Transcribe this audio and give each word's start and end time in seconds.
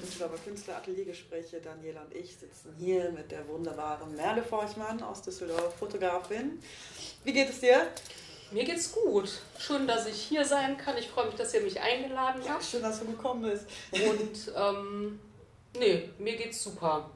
Düsseldorfer 0.00 0.38
Künstlerateliergespräche. 0.44 1.60
Daniela 1.60 2.02
und 2.02 2.14
ich 2.14 2.36
sitzen 2.36 2.74
hier 2.78 3.10
mit 3.10 3.30
der 3.30 3.46
wunderbaren 3.48 4.14
Merle 4.16 4.42
Forchmann 4.42 5.02
aus 5.02 5.22
Düsseldorf, 5.22 5.74
Fotografin. 5.76 6.62
Wie 7.24 7.32
geht 7.32 7.50
es 7.50 7.60
dir? 7.60 7.86
Mir 8.50 8.64
geht's 8.64 8.92
gut. 8.92 9.30
Schön, 9.58 9.86
dass 9.86 10.06
ich 10.06 10.20
hier 10.20 10.44
sein 10.44 10.76
kann. 10.76 10.96
Ich 10.98 11.08
freue 11.08 11.26
mich, 11.26 11.36
dass 11.36 11.54
ihr 11.54 11.60
mich 11.60 11.80
eingeladen 11.80 12.42
habt. 12.48 12.48
Ja, 12.48 12.60
schön, 12.60 12.82
dass 12.82 12.98
du 12.98 13.06
gekommen 13.06 13.42
bist. 13.42 13.66
Und 13.92 14.52
ähm, 14.56 15.20
nee, 15.78 16.10
mir 16.18 16.36
geht's 16.36 16.62
super. 16.62 17.10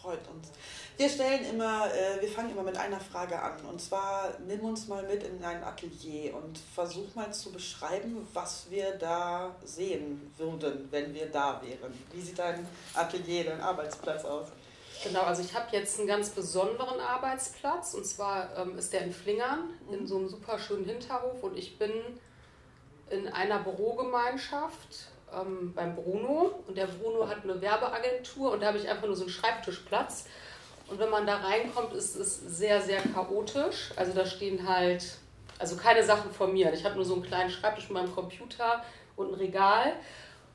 Freut 0.00 0.26
uns. 0.28 0.50
Wir 0.98 1.08
stellen 1.08 1.44
immer, 1.48 1.86
äh, 1.94 2.20
wir 2.20 2.28
fangen 2.28 2.50
immer 2.50 2.64
mit 2.64 2.76
einer 2.76 2.98
Frage 2.98 3.40
an. 3.40 3.52
Und 3.70 3.80
zwar 3.80 4.32
nimm 4.48 4.62
uns 4.62 4.88
mal 4.88 5.04
mit 5.04 5.22
in 5.22 5.44
ein 5.44 5.62
Atelier 5.62 6.34
und 6.34 6.58
versuch 6.74 7.14
mal 7.14 7.32
zu 7.32 7.52
beschreiben, 7.52 8.26
was 8.34 8.66
wir 8.68 8.96
da 8.96 9.54
sehen 9.64 10.34
würden, 10.36 10.88
wenn 10.90 11.14
wir 11.14 11.26
da 11.26 11.62
wären. 11.62 11.94
Wie 12.12 12.20
sieht 12.20 12.40
dein 12.40 12.66
Atelier, 12.94 13.44
dein 13.44 13.60
Arbeitsplatz 13.60 14.24
aus? 14.24 14.48
Genau, 15.04 15.20
also 15.20 15.40
ich 15.40 15.54
habe 15.54 15.66
jetzt 15.70 16.00
einen 16.00 16.08
ganz 16.08 16.30
besonderen 16.30 16.98
Arbeitsplatz 16.98 17.94
und 17.94 18.04
zwar 18.04 18.48
ähm, 18.56 18.76
ist 18.76 18.92
der 18.92 19.02
in 19.02 19.12
Flingern, 19.12 19.70
mhm. 19.86 19.94
in 19.94 20.06
so 20.08 20.16
einem 20.16 20.28
super 20.28 20.58
schönen 20.58 20.84
Hinterhof 20.84 21.44
und 21.44 21.56
ich 21.56 21.78
bin 21.78 21.92
in 23.08 23.28
einer 23.28 23.60
Bürogemeinschaft 23.60 25.06
ähm, 25.32 25.72
beim 25.74 25.94
Bruno 25.94 26.58
und 26.66 26.76
der 26.76 26.88
Bruno 26.88 27.28
hat 27.28 27.44
eine 27.44 27.60
Werbeagentur 27.60 28.50
und 28.50 28.60
da 28.60 28.66
habe 28.66 28.78
ich 28.78 28.88
einfach 28.88 29.06
nur 29.06 29.14
so 29.14 29.22
einen 29.22 29.30
Schreibtischplatz 29.30 30.24
und 30.90 30.98
wenn 30.98 31.10
man 31.10 31.26
da 31.26 31.36
reinkommt, 31.36 31.92
ist 31.92 32.16
es 32.16 32.40
sehr, 32.40 32.80
sehr 32.80 33.00
chaotisch. 33.02 33.90
Also 33.96 34.12
da 34.12 34.24
stehen 34.24 34.68
halt, 34.68 35.04
also 35.58 35.76
keine 35.76 36.02
Sachen 36.02 36.32
von 36.32 36.52
mir. 36.52 36.72
Ich 36.72 36.84
habe 36.84 36.96
nur 36.96 37.04
so 37.04 37.14
einen 37.14 37.22
kleinen 37.22 37.50
Schreibtisch 37.50 37.88
mit 37.90 38.02
meinem 38.02 38.14
Computer 38.14 38.82
und 39.16 39.32
ein 39.32 39.34
Regal. 39.34 39.92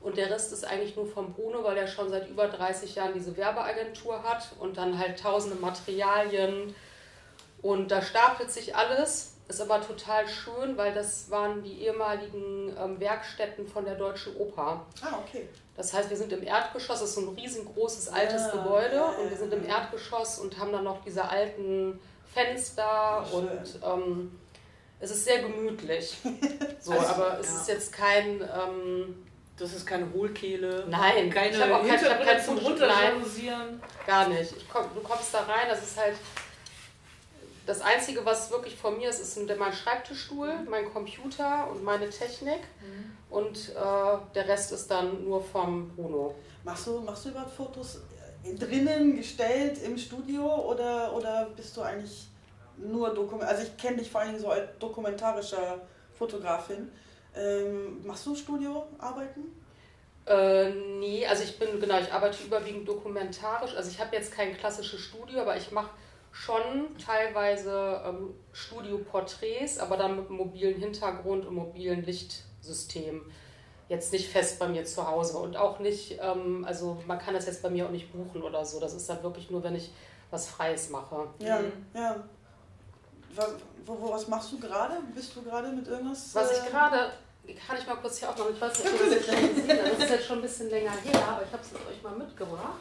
Und 0.00 0.16
der 0.18 0.30
Rest 0.30 0.52
ist 0.52 0.66
eigentlich 0.66 0.96
nur 0.96 1.06
vom 1.06 1.32
Bruno, 1.32 1.64
weil 1.64 1.78
er 1.78 1.86
schon 1.86 2.10
seit 2.10 2.28
über 2.28 2.48
30 2.48 2.94
Jahren 2.94 3.14
diese 3.14 3.36
Werbeagentur 3.36 4.22
hat 4.22 4.50
und 4.58 4.76
dann 4.76 4.98
halt 4.98 5.18
tausende 5.18 5.56
Materialien. 5.56 6.74
Und 7.62 7.90
da 7.90 8.02
stapelt 8.02 8.50
sich 8.50 8.76
alles. 8.76 9.36
Ist 9.46 9.60
aber 9.60 9.80
total 9.80 10.26
schön, 10.26 10.76
weil 10.76 10.94
das 10.94 11.30
waren 11.30 11.62
die 11.62 11.82
ehemaligen 11.82 12.74
ähm, 12.78 12.98
Werkstätten 12.98 13.66
von 13.66 13.84
der 13.84 13.94
Deutschen 13.94 14.36
Oper. 14.36 14.86
Ah, 15.02 15.18
okay. 15.22 15.48
Das 15.76 15.92
heißt, 15.92 16.08
wir 16.08 16.16
sind 16.16 16.32
im 16.32 16.42
Erdgeschoss, 16.42 17.00
das 17.00 17.10
ist 17.10 17.14
so 17.16 17.22
ein 17.22 17.34
riesengroßes 17.34 18.08
altes 18.08 18.42
ja, 18.42 18.50
Gebäude 18.52 18.94
ja, 18.94 19.06
und 19.06 19.28
wir 19.28 19.36
sind 19.36 19.52
im 19.52 19.66
Erdgeschoss 19.66 20.38
und 20.38 20.56
haben 20.58 20.70
dann 20.70 20.84
noch 20.84 21.02
diese 21.04 21.28
alten 21.28 21.98
Fenster 22.32 23.24
Schön. 23.28 23.40
und 23.40 23.80
ähm, 23.82 24.38
es 25.00 25.10
ist 25.10 25.24
sehr 25.24 25.42
gemütlich. 25.42 26.16
So, 26.80 26.92
also, 26.92 27.06
aber 27.06 27.38
es 27.40 27.48
ist 27.48 27.68
jetzt 27.68 27.92
kein. 27.94 28.42
Ähm, 28.42 29.24
das 29.56 29.72
ist 29.72 29.86
keine 29.86 30.12
Hohlkehle. 30.12 30.84
Nein, 30.90 31.30
keine 31.30 31.48
ich 31.56 31.62
habe 31.62 31.76
auch 31.76 31.86
kein, 31.86 31.94
ich 31.94 32.10
hab 32.10 32.22
kein 32.22 32.44
zum 32.44 32.58
Gar 34.06 34.28
nicht. 34.28 34.52
Komm, 34.70 34.84
du 34.94 35.00
kommst 35.00 35.32
da 35.32 35.38
rein, 35.38 35.66
das 35.70 35.82
ist 35.82 35.98
halt 35.98 36.14
das 37.66 37.80
Einzige, 37.80 38.24
was 38.24 38.50
wirklich 38.50 38.76
von 38.76 38.98
mir 38.98 39.08
ist, 39.08 39.20
ist 39.20 39.38
mein 39.58 39.72
Schreibtischstuhl, 39.72 40.54
mhm. 40.54 40.70
mein 40.70 40.92
Computer 40.92 41.70
und 41.70 41.82
meine 41.82 42.10
Technik. 42.10 42.60
Mhm. 42.80 43.16
Und 43.30 43.70
äh, 43.70 44.32
der 44.34 44.48
Rest 44.48 44.72
ist 44.72 44.90
dann 44.90 45.24
nur 45.24 45.42
vom 45.42 45.88
Bruno. 45.94 46.34
Machst 46.62 46.86
du, 46.86 47.00
machst 47.00 47.24
du 47.24 47.30
überhaupt 47.30 47.54
Fotos 47.54 48.00
drinnen 48.58 49.16
gestellt 49.16 49.78
im 49.82 49.96
Studio 49.96 50.44
oder, 50.70 51.14
oder 51.16 51.50
bist 51.56 51.76
du 51.76 51.80
eigentlich 51.80 52.28
nur 52.76 53.14
Dokument? 53.14 53.48
Also 53.48 53.62
ich 53.62 53.76
kenne 53.76 53.96
dich 53.96 54.10
vor 54.10 54.20
allen 54.20 54.30
Dingen 54.30 54.42
so 54.42 54.50
als 54.50 54.68
dokumentarischer 54.78 55.80
Fotografin. 56.12 56.90
Ähm, 57.34 58.06
machst 58.06 58.26
du 58.26 58.36
Studioarbeiten? 58.36 59.60
Äh, 60.26 60.70
nee, 60.70 61.26
also 61.26 61.42
ich 61.42 61.58
bin, 61.58 61.80
genau, 61.80 61.98
ich 61.98 62.12
arbeite 62.12 62.42
überwiegend 62.44 62.88
dokumentarisch. 62.88 63.74
Also 63.74 63.90
ich 63.90 64.00
habe 64.00 64.14
jetzt 64.14 64.32
kein 64.32 64.56
klassisches 64.56 65.00
Studio, 65.00 65.40
aber 65.40 65.56
ich 65.56 65.70
mache 65.70 65.90
schon 66.34 66.98
teilweise 66.98 68.02
ähm, 68.04 68.34
Studioporträts, 68.52 69.78
aber 69.78 69.96
dann 69.96 70.16
mit 70.16 70.26
einem 70.26 70.36
mobilen 70.36 70.80
Hintergrund 70.80 71.46
und 71.46 71.54
mobilen 71.54 72.04
Lichtsystem. 72.04 73.22
Jetzt 73.88 74.12
nicht 74.12 74.28
fest 74.28 74.58
bei 74.58 74.66
mir 74.66 74.84
zu 74.84 75.06
Hause 75.06 75.38
und 75.38 75.56
auch 75.56 75.78
nicht, 75.78 76.18
ähm, 76.20 76.64
also 76.66 77.00
man 77.06 77.20
kann 77.20 77.34
das 77.34 77.46
jetzt 77.46 77.62
bei 77.62 77.70
mir 77.70 77.86
auch 77.86 77.90
nicht 77.90 78.12
buchen 78.12 78.42
oder 78.42 78.64
so. 78.64 78.80
Das 78.80 78.94
ist 78.94 79.08
dann 79.08 79.22
wirklich 79.22 79.48
nur, 79.50 79.62
wenn 79.62 79.76
ich 79.76 79.92
was 80.30 80.48
Freies 80.48 80.90
mache. 80.90 81.28
Ja, 81.38 81.60
mhm. 81.60 81.72
ja. 81.94 82.16
Wo, 83.86 84.10
was 84.10 84.26
machst 84.26 84.50
du 84.52 84.58
gerade? 84.58 84.96
Bist 85.14 85.36
du 85.36 85.42
gerade 85.42 85.68
mit 85.68 85.86
irgendwas? 85.86 86.34
Was 86.34 86.50
ich 86.50 86.66
äh, 86.66 86.70
gerade, 86.70 87.12
kann 87.66 87.76
ich 87.78 87.86
mal 87.86 87.96
kurz 87.96 88.18
hier 88.18 88.30
aufmachen. 88.30 88.54
Ich 88.54 88.60
weiß 88.60 88.82
nicht, 88.82 88.92
ob 88.92 89.00
ihr 89.06 89.16
das. 89.16 89.26
Das 89.92 89.98
ist 89.98 90.10
jetzt 90.10 90.26
schon 90.26 90.38
ein 90.38 90.42
bisschen 90.42 90.70
länger 90.70 90.92
her, 90.92 91.28
aber 91.28 91.42
ich 91.44 91.52
habe 91.52 91.62
es 91.62 91.74
euch 91.74 92.02
mal 92.02 92.16
mitgebracht. 92.16 92.80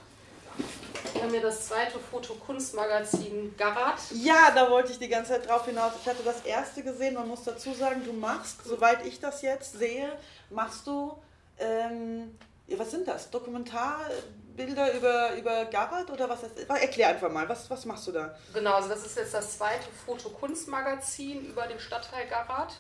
Wir 1.13 1.21
haben 1.21 1.31
hier 1.31 1.41
das 1.41 1.67
zweite 1.67 1.99
Fotokunstmagazin 1.99 3.55
Garat. 3.57 3.99
Ja, 4.11 4.51
da 4.53 4.69
wollte 4.69 4.91
ich 4.91 4.99
die 4.99 5.07
ganze 5.07 5.33
Zeit 5.33 5.47
drauf 5.47 5.65
hinaus. 5.65 5.93
Ich 6.01 6.09
hatte 6.09 6.23
das 6.23 6.41
erste 6.41 6.83
gesehen. 6.83 7.13
Man 7.15 7.27
muss 7.27 7.43
dazu 7.43 7.73
sagen, 7.73 8.03
du 8.03 8.13
machst, 8.13 8.63
soweit 8.65 9.05
ich 9.05 9.19
das 9.19 9.41
jetzt 9.41 9.77
sehe, 9.77 10.11
machst 10.49 10.87
du, 10.87 11.17
ähm, 11.59 12.37
was 12.67 12.91
sind 12.91 13.07
das? 13.07 13.29
Dokumentarbilder 13.29 14.93
über, 14.93 15.35
über 15.35 15.65
Garat 15.65 16.09
oder 16.09 16.29
was? 16.29 16.43
Ist, 16.43 16.69
erklär 16.69 17.09
einfach 17.09 17.31
mal, 17.31 17.47
was, 17.47 17.69
was 17.69 17.85
machst 17.85 18.07
du 18.07 18.11
da? 18.11 18.35
Genau, 18.53 18.73
also 18.73 18.89
das 18.89 19.05
ist 19.05 19.17
jetzt 19.17 19.33
das 19.33 19.57
zweite 19.57 19.87
Fotokunstmagazin 20.05 21.45
über 21.45 21.67
den 21.67 21.79
Stadtteil 21.79 22.27
Garat. 22.27 22.73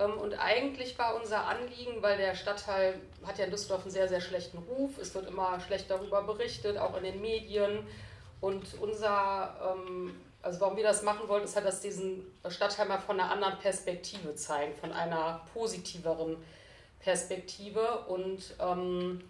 Ähm, 0.00 0.18
und 0.18 0.34
eigentlich 0.34 0.98
war 0.98 1.14
unser 1.14 1.46
Anliegen, 1.46 2.02
weil 2.02 2.16
der 2.16 2.34
Stadtteil 2.34 3.00
hat 3.24 3.38
ja 3.38 3.44
in 3.44 3.50
Düsseldorf 3.50 3.82
einen 3.82 3.90
sehr, 3.90 4.08
sehr 4.08 4.20
schlechten 4.20 4.58
Ruf. 4.58 4.98
Es 4.98 5.14
wird 5.14 5.28
immer 5.28 5.60
schlecht 5.60 5.90
darüber 5.90 6.22
berichtet, 6.22 6.78
auch 6.78 6.96
in 6.96 7.04
den 7.04 7.20
Medien. 7.20 7.86
Und 8.40 8.64
unser, 8.80 9.76
ähm, 9.76 10.14
also 10.42 10.60
warum 10.60 10.76
wir 10.76 10.84
das 10.84 11.02
machen 11.02 11.28
wollten, 11.28 11.44
ist 11.44 11.54
halt, 11.54 11.66
dass 11.66 11.80
diesen 11.80 12.26
Stadtteil 12.48 12.88
mal 12.88 12.98
von 12.98 13.20
einer 13.20 13.30
anderen 13.30 13.58
Perspektive 13.58 14.34
zeigen, 14.34 14.74
von 14.74 14.92
einer 14.92 15.42
positiveren 15.52 16.38
Perspektive. 17.00 18.06
Und 18.08 18.56
ähm, 18.58 19.22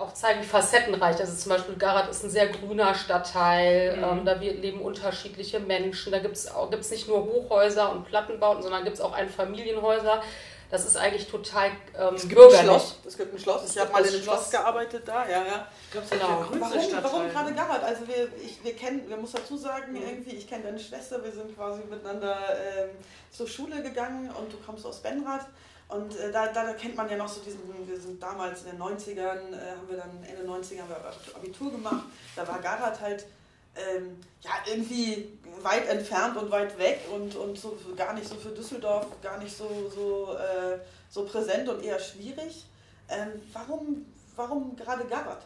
auch 0.00 0.14
zeigen, 0.14 0.40
wie 0.42 0.46
facettenreich. 0.46 1.18
Also 1.18 1.34
zum 1.34 1.50
Beispiel 1.50 1.76
Garat 1.76 2.08
ist 2.10 2.24
ein 2.24 2.30
sehr 2.30 2.48
grüner 2.48 2.94
Stadtteil, 2.94 3.96
mhm. 3.96 4.04
ähm, 4.04 4.24
da 4.24 4.32
leben 4.34 4.80
unterschiedliche 4.80 5.60
Menschen, 5.60 6.12
da 6.12 6.18
gibt 6.18 6.36
es 6.36 6.90
nicht 6.90 7.08
nur 7.08 7.24
Hochhäuser 7.24 7.90
und 7.92 8.04
Plattenbauten, 8.06 8.62
sondern 8.62 8.84
gibt 8.84 8.96
es 8.96 9.00
auch 9.00 9.12
Einfamilienhäuser. 9.12 10.22
Das 10.70 10.84
ist 10.84 10.98
eigentlich 10.98 11.28
total 11.28 11.70
ähm, 11.98 12.14
es 12.14 12.28
gibt 12.28 12.38
Ein 12.38 12.64
Schloss. 12.64 12.96
Es 13.06 13.16
gibt 13.16 13.32
ein 13.32 13.38
Schloss. 13.38 13.74
Ich 13.74 13.80
habe 13.80 13.90
mal 13.90 14.02
in 14.02 14.08
einem 14.08 14.22
Schloss. 14.22 14.36
Schloss 14.36 14.50
gearbeitet 14.50 15.02
da. 15.06 15.26
Ja, 15.26 15.46
ja. 15.46 15.68
genau. 16.10 16.44
Warum, 16.50 16.60
warum 16.60 17.28
gerade 17.30 17.54
Garat? 17.54 17.82
Also 17.82 18.06
wir, 18.06 18.28
ich, 18.44 18.62
wir 18.62 18.76
kennen, 18.76 19.08
wir 19.08 19.16
muss 19.16 19.32
dazu 19.32 19.56
sagen, 19.56 19.92
mhm. 19.92 20.02
irgendwie, 20.02 20.36
ich 20.36 20.46
kenne 20.46 20.64
deine 20.64 20.78
Schwester, 20.78 21.24
wir 21.24 21.32
sind 21.32 21.56
quasi 21.56 21.80
miteinander 21.88 22.36
ähm, 22.76 22.90
zur 23.30 23.48
Schule 23.48 23.82
gegangen 23.82 24.30
und 24.38 24.52
du 24.52 24.58
kommst 24.58 24.84
aus 24.84 25.00
Benrath. 25.00 25.46
Und 25.88 26.16
äh, 26.18 26.30
da, 26.30 26.48
da 26.48 26.74
kennt 26.74 26.96
man 26.96 27.08
ja 27.08 27.16
noch 27.16 27.28
so 27.28 27.40
diesen, 27.40 27.60
wir 27.86 27.98
sind 27.98 28.22
damals 28.22 28.64
in 28.64 28.72
den 28.72 28.80
90ern, 28.80 29.52
äh, 29.52 29.76
haben 29.76 29.88
wir 29.88 29.96
dann 29.96 30.22
Ende 30.22 30.42
90er 30.42 30.82
haben 30.82 30.90
wir 30.90 31.34
Abitur 31.34 31.72
gemacht. 31.72 32.04
Da 32.36 32.46
war 32.46 32.58
Garat 32.58 33.00
halt 33.00 33.26
ähm, 33.74 34.20
ja, 34.40 34.50
irgendwie 34.66 35.38
weit 35.62 35.88
entfernt 35.88 36.36
und 36.36 36.50
weit 36.50 36.78
weg 36.78 37.00
und, 37.12 37.34
und 37.36 37.58
so 37.58 37.78
gar 37.96 38.12
nicht 38.12 38.28
so 38.28 38.34
für 38.34 38.50
Düsseldorf, 38.50 39.06
gar 39.22 39.38
nicht 39.38 39.56
so, 39.56 39.90
so, 39.94 40.36
äh, 40.36 40.78
so 41.08 41.24
präsent 41.24 41.68
und 41.68 41.82
eher 41.82 41.98
schwierig. 41.98 42.66
Ähm, 43.08 43.40
warum, 43.52 44.04
warum 44.36 44.76
gerade 44.76 45.04
Garat? 45.04 45.42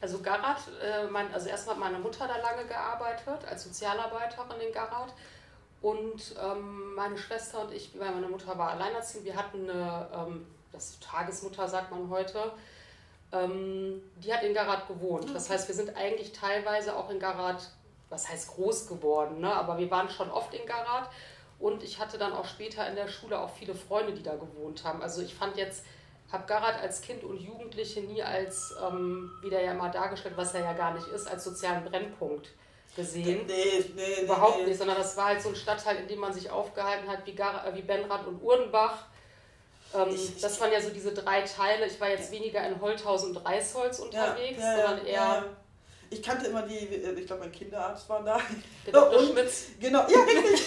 Also 0.00 0.20
Garat, 0.20 0.58
äh, 0.82 1.06
also 1.32 1.48
erstmal 1.48 1.76
hat 1.76 1.80
meine 1.80 1.98
Mutter 1.98 2.26
da 2.26 2.38
lange 2.38 2.66
gearbeitet 2.66 3.44
als 3.48 3.64
Sozialarbeiterin 3.64 4.60
in 4.66 4.72
Garat. 4.72 5.12
Und 5.82 6.36
ähm, 6.40 6.94
meine 6.94 7.18
Schwester 7.18 7.62
und 7.62 7.72
ich, 7.72 7.90
weil 7.98 8.12
meine 8.12 8.28
Mutter 8.28 8.56
war 8.56 8.70
alleinerziehend, 8.70 9.24
wir 9.24 9.36
hatten 9.36 9.68
eine, 9.68 10.08
ähm, 10.14 10.46
das 10.70 10.98
Tagesmutter 11.00 11.66
sagt 11.68 11.90
man 11.90 12.08
heute, 12.08 12.52
ähm, 13.32 14.00
die 14.16 14.32
hat 14.32 14.44
in 14.44 14.54
Garat 14.54 14.86
gewohnt. 14.86 15.34
Das 15.34 15.50
heißt, 15.50 15.66
wir 15.66 15.74
sind 15.74 15.96
eigentlich 15.96 16.32
teilweise 16.32 16.96
auch 16.96 17.10
in 17.10 17.18
Garat, 17.18 17.68
was 18.10 18.28
heißt 18.28 18.54
groß 18.54 18.86
geworden, 18.86 19.40
ne? 19.40 19.52
aber 19.52 19.76
wir 19.78 19.90
waren 19.90 20.08
schon 20.08 20.30
oft 20.30 20.54
in 20.54 20.66
Garat. 20.66 21.10
Und 21.58 21.82
ich 21.82 21.98
hatte 21.98 22.16
dann 22.16 22.32
auch 22.32 22.44
später 22.44 22.88
in 22.88 22.94
der 22.94 23.08
Schule 23.08 23.40
auch 23.40 23.50
viele 23.50 23.74
Freunde, 23.74 24.14
die 24.14 24.22
da 24.22 24.36
gewohnt 24.36 24.84
haben. 24.84 25.02
Also 25.02 25.20
ich 25.20 25.34
fand 25.34 25.56
jetzt, 25.56 25.84
habe 26.30 26.46
Garat 26.46 26.80
als 26.80 27.02
Kind 27.02 27.24
und 27.24 27.40
Jugendliche 27.40 28.00
nie 28.02 28.22
als, 28.22 28.74
ähm, 28.86 29.32
wie 29.42 29.50
der 29.50 29.62
ja 29.62 29.74
mal 29.74 29.90
dargestellt, 29.90 30.36
was 30.36 30.54
er 30.54 30.62
ja 30.62 30.72
gar 30.74 30.94
nicht 30.94 31.08
ist, 31.08 31.28
als 31.28 31.42
sozialen 31.42 31.84
Brennpunkt 31.84 32.50
gesehen. 32.96 33.46
Nee, 33.46 33.84
nee, 33.94 34.22
Überhaupt 34.22 34.58
nee. 34.58 34.66
nicht, 34.66 34.78
sondern 34.78 34.96
das 34.96 35.16
war 35.16 35.26
halt 35.26 35.42
so 35.42 35.48
ein 35.48 35.56
Stadtteil, 35.56 35.96
in 35.96 36.08
dem 36.08 36.18
man 36.18 36.32
sich 36.32 36.50
aufgehalten 36.50 37.08
hat, 37.08 37.26
wie, 37.26 37.34
Gar 37.34 37.64
wie 37.74 37.82
Benrath 37.82 38.26
und 38.26 38.42
Urdenbach. 38.42 39.06
Ähm, 39.94 40.08
ich, 40.14 40.40
das 40.40 40.60
waren 40.60 40.72
ja 40.72 40.80
so 40.80 40.90
diese 40.90 41.12
drei 41.12 41.42
Teile. 41.42 41.86
Ich 41.86 42.00
war 42.00 42.10
jetzt 42.10 42.30
weniger 42.30 42.66
in 42.66 42.80
Holthausen 42.80 43.36
und 43.36 43.44
Reisholz 43.44 43.98
unterwegs, 43.98 44.58
ja, 44.58 44.78
ja, 44.78 44.86
sondern 44.86 45.06
eher. 45.06 45.14
Ja. 45.14 45.44
Ich 46.10 46.22
kannte 46.22 46.46
immer 46.46 46.62
die, 46.62 46.76
ich 46.76 47.26
glaube, 47.26 47.40
mein 47.40 47.52
Kinderarzt 47.52 48.06
war 48.10 48.22
da. 48.22 48.38
Der 48.84 48.92
Dr. 48.92 49.18
Und, 49.18 49.30
Schmitz. 49.30 49.68
Genau, 49.80 50.00
ja, 50.00 50.20
richtig. 50.20 50.66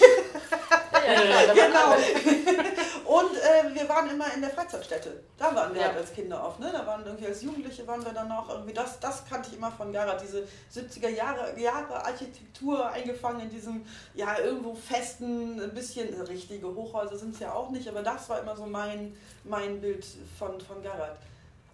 ja, 0.92 1.22
ja, 1.22 1.54
genau. 1.54 1.94
Und 3.06 3.36
äh, 3.36 3.74
wir 3.74 3.88
waren 3.88 4.10
immer 4.10 4.32
in 4.34 4.40
der 4.40 4.50
Freizeitstätte. 4.50 5.22
Da 5.38 5.54
waren 5.54 5.72
wir 5.74 5.80
Ja. 5.80 5.88
halt 5.88 5.98
als 5.98 6.12
Kinder 6.12 6.44
oft. 6.44 6.58
Ne? 6.58 6.70
Da 6.72 6.84
waren 6.86 7.04
irgendwie 7.06 7.26
als 7.26 7.42
Jugendliche 7.42 7.86
waren 7.86 8.04
wir 8.04 8.12
dann 8.12 8.28
noch 8.28 8.48
irgendwie. 8.48 8.72
Das, 8.72 8.98
das 8.98 9.24
kannte 9.26 9.48
ich 9.50 9.56
immer 9.56 9.70
von 9.70 9.92
Garat. 9.92 10.20
Diese 10.22 10.46
70er 10.74 11.08
Jahre, 11.08 11.58
Jahre 11.58 12.04
Architektur 12.04 12.88
eingefangen 12.88 13.42
in 13.42 13.50
diesem, 13.50 13.84
ja, 14.14 14.38
irgendwo 14.38 14.74
festen, 14.74 15.60
ein 15.60 15.72
bisschen 15.74 16.20
richtige 16.22 16.66
Hochhäuser 16.74 17.16
sind 17.16 17.34
es 17.34 17.40
ja 17.40 17.52
auch 17.52 17.70
nicht, 17.70 17.88
aber 17.88 18.02
das 18.02 18.28
war 18.28 18.40
immer 18.40 18.56
so 18.56 18.66
mein, 18.66 19.16
mein 19.44 19.80
Bild 19.80 20.04
von, 20.38 20.60
von 20.60 20.82
Garat. 20.82 21.16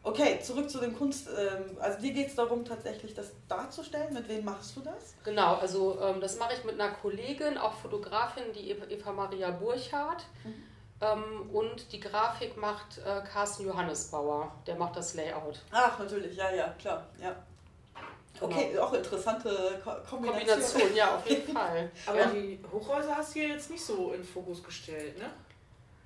Okay, 0.05 0.41
zurück 0.43 0.69
zu 0.69 0.79
den 0.81 0.97
Kunst. 0.99 1.29
Ähm, 1.29 1.77
also 1.81 2.01
dir 2.01 2.13
geht 2.13 2.27
es 2.29 2.35
darum, 2.35 2.65
tatsächlich 2.65 3.15
das 3.15 3.29
darzustellen. 3.49 4.13
Mit 4.13 4.29
wem 4.29 4.45
machst 4.45 4.77
du 4.77 4.81
das? 4.81 5.15
Genau, 5.25 5.55
also 5.55 5.99
ähm, 6.03 6.21
das 6.21 6.37
mache 6.39 6.55
ich 6.55 6.65
mit 6.65 6.79
einer 6.81 6.93
Kollegin, 6.93 7.57
auch 7.57 7.75
Fotografin, 7.75 8.53
die 8.53 8.71
Eva, 8.73 9.13
Maria 9.13 9.51
Burchardt. 9.53 10.25
Ähm, 11.03 11.51
und 11.53 11.93
die 11.93 11.99
Grafik 12.01 12.57
macht 12.57 12.99
äh, 12.99 13.21
Carsten 13.23 13.67
Johannesbauer, 13.67 14.53
der 14.67 14.77
macht 14.77 14.97
das 14.97 15.15
Layout. 15.15 15.61
Ach, 15.73 15.99
natürlich, 15.99 16.37
ja, 16.37 16.51
ja, 16.51 16.69
klar, 16.81 17.05
ja. 17.21 17.35
Okay, 18.41 18.77
auch 18.79 18.93
interessante 18.93 19.81
Ko 19.85 19.91
Kombination. 20.09 20.47
Kombination, 20.49 20.95
ja, 20.97 21.15
auf 21.17 21.27
jeden 21.29 21.53
Fall. 21.57 21.91
Aber 22.07 22.19
ja. 22.21 22.27
die 22.31 22.59
Hochhäuser 22.73 23.17
hast 23.17 23.35
du 23.35 23.41
ja 23.41 23.49
jetzt 23.49 23.71
nicht 23.71 23.85
so 23.85 24.13
in 24.13 24.23
den 24.23 24.25
Fokus 24.25 24.63
gestellt, 24.63 25.19
ne? 25.19 25.31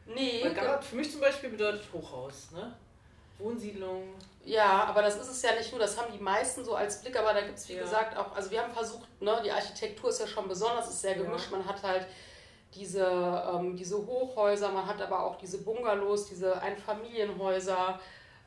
Nee, 0.07 0.41
Weil 0.45 0.55
Garat 0.55 0.85
für 0.85 0.97
mich 0.97 1.11
zum 1.11 1.21
Beispiel 1.21 1.51
bedeutet 1.51 1.83
Hochhaus, 1.93 2.51
ne? 2.53 2.73
Wohnsiedlung. 3.39 4.15
Ja, 4.45 4.85
aber 4.85 5.03
das 5.03 5.17
ist 5.17 5.29
es 5.29 5.43
ja 5.43 5.55
nicht 5.55 5.71
nur, 5.73 5.81
das 5.81 6.01
haben 6.01 6.13
die 6.13 6.23
meisten 6.23 6.65
so 6.65 6.75
als 6.75 7.03
Blick, 7.03 7.19
aber 7.19 7.35
da 7.35 7.41
gibt 7.43 7.59
es 7.59 7.69
wie 7.69 7.75
Ja. 7.75 7.83
gesagt 7.83 8.17
auch, 8.17 8.35
also 8.35 8.51
wir 8.51 8.63
haben 8.63 8.73
versucht, 8.73 9.09
ne, 9.21 9.41
die 9.45 9.51
Architektur 9.51 10.09
ist 10.11 10.21
ja 10.21 10.27
schon 10.27 10.49
besonders, 10.49 10.89
ist 10.89 11.03
sehr 11.03 11.17
Ja. 11.17 11.23
gemischt, 11.23 11.51
man 11.51 11.67
hat 11.67 11.83
halt 11.83 12.07
diese, 12.75 13.05
ähm, 13.55 13.77
diese 13.77 13.97
Hochhäuser, 13.97 14.71
man 14.71 14.87
hat 14.87 15.01
aber 15.01 15.25
auch 15.25 15.37
diese 15.37 15.59
Bungalows, 15.63 16.27
diese 16.27 16.61
Einfamilienhäuser, 16.61 17.99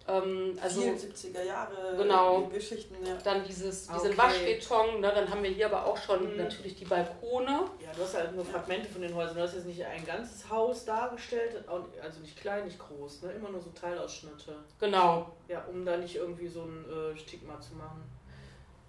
ähm, 0.07 0.57
also 0.62 0.81
Viel 0.81 0.94
70er 0.95 1.44
Jahre 1.44 1.95
Genau. 1.98 2.44
Geschichten, 2.48 2.95
ja. 3.06 3.16
dann 3.24 3.44
dieses, 3.44 3.88
diesen 3.88 4.10
Okay. 4.12 4.18
Waschbeton, 4.18 5.01
ne, 5.01 5.12
dann 5.13 5.30
haben 5.30 5.44
wir 5.44 5.50
hier 5.51 5.68
aber 5.68 5.86
auch 5.86 5.98
schon 5.98 6.31
Mhm. 6.31 6.38
natürlich 6.38 6.75
die 6.75 6.86
Balkone. 6.86 7.66
Ja, 7.80 7.92
du 7.95 8.01
hast 8.01 8.16
halt 8.16 8.36
nur 8.36 8.44
Fragmente 8.45 8.89
von 8.89 9.01
den 9.04 9.13
Häusern. 9.13 9.36
Du 9.36 9.42
hast 9.44 9.54
jetzt 9.56 9.66
nicht 9.68 9.83
ein 9.86 10.04
ganzes 10.06 10.50
Haus 10.50 10.86
dargestellt, 10.86 11.63
also 12.01 12.19
nicht 12.21 12.39
klein, 12.39 12.66
nicht 12.66 12.80
groß, 12.80 13.21
ne? 13.24 13.33
Immer 13.33 13.50
nur 13.50 13.62
so 13.62 13.69
Teilausschnitte. 13.69 14.56
Genau. 14.80 15.31
Ja, 15.48 15.63
um 15.71 15.86
da 15.86 15.98
nicht 15.98 16.16
irgendwie 16.16 16.48
so 16.48 16.62
ein 16.63 16.86
äh, 16.89 17.16
Stigma 17.18 17.60
zu 17.62 17.75
machen. 17.75 18.04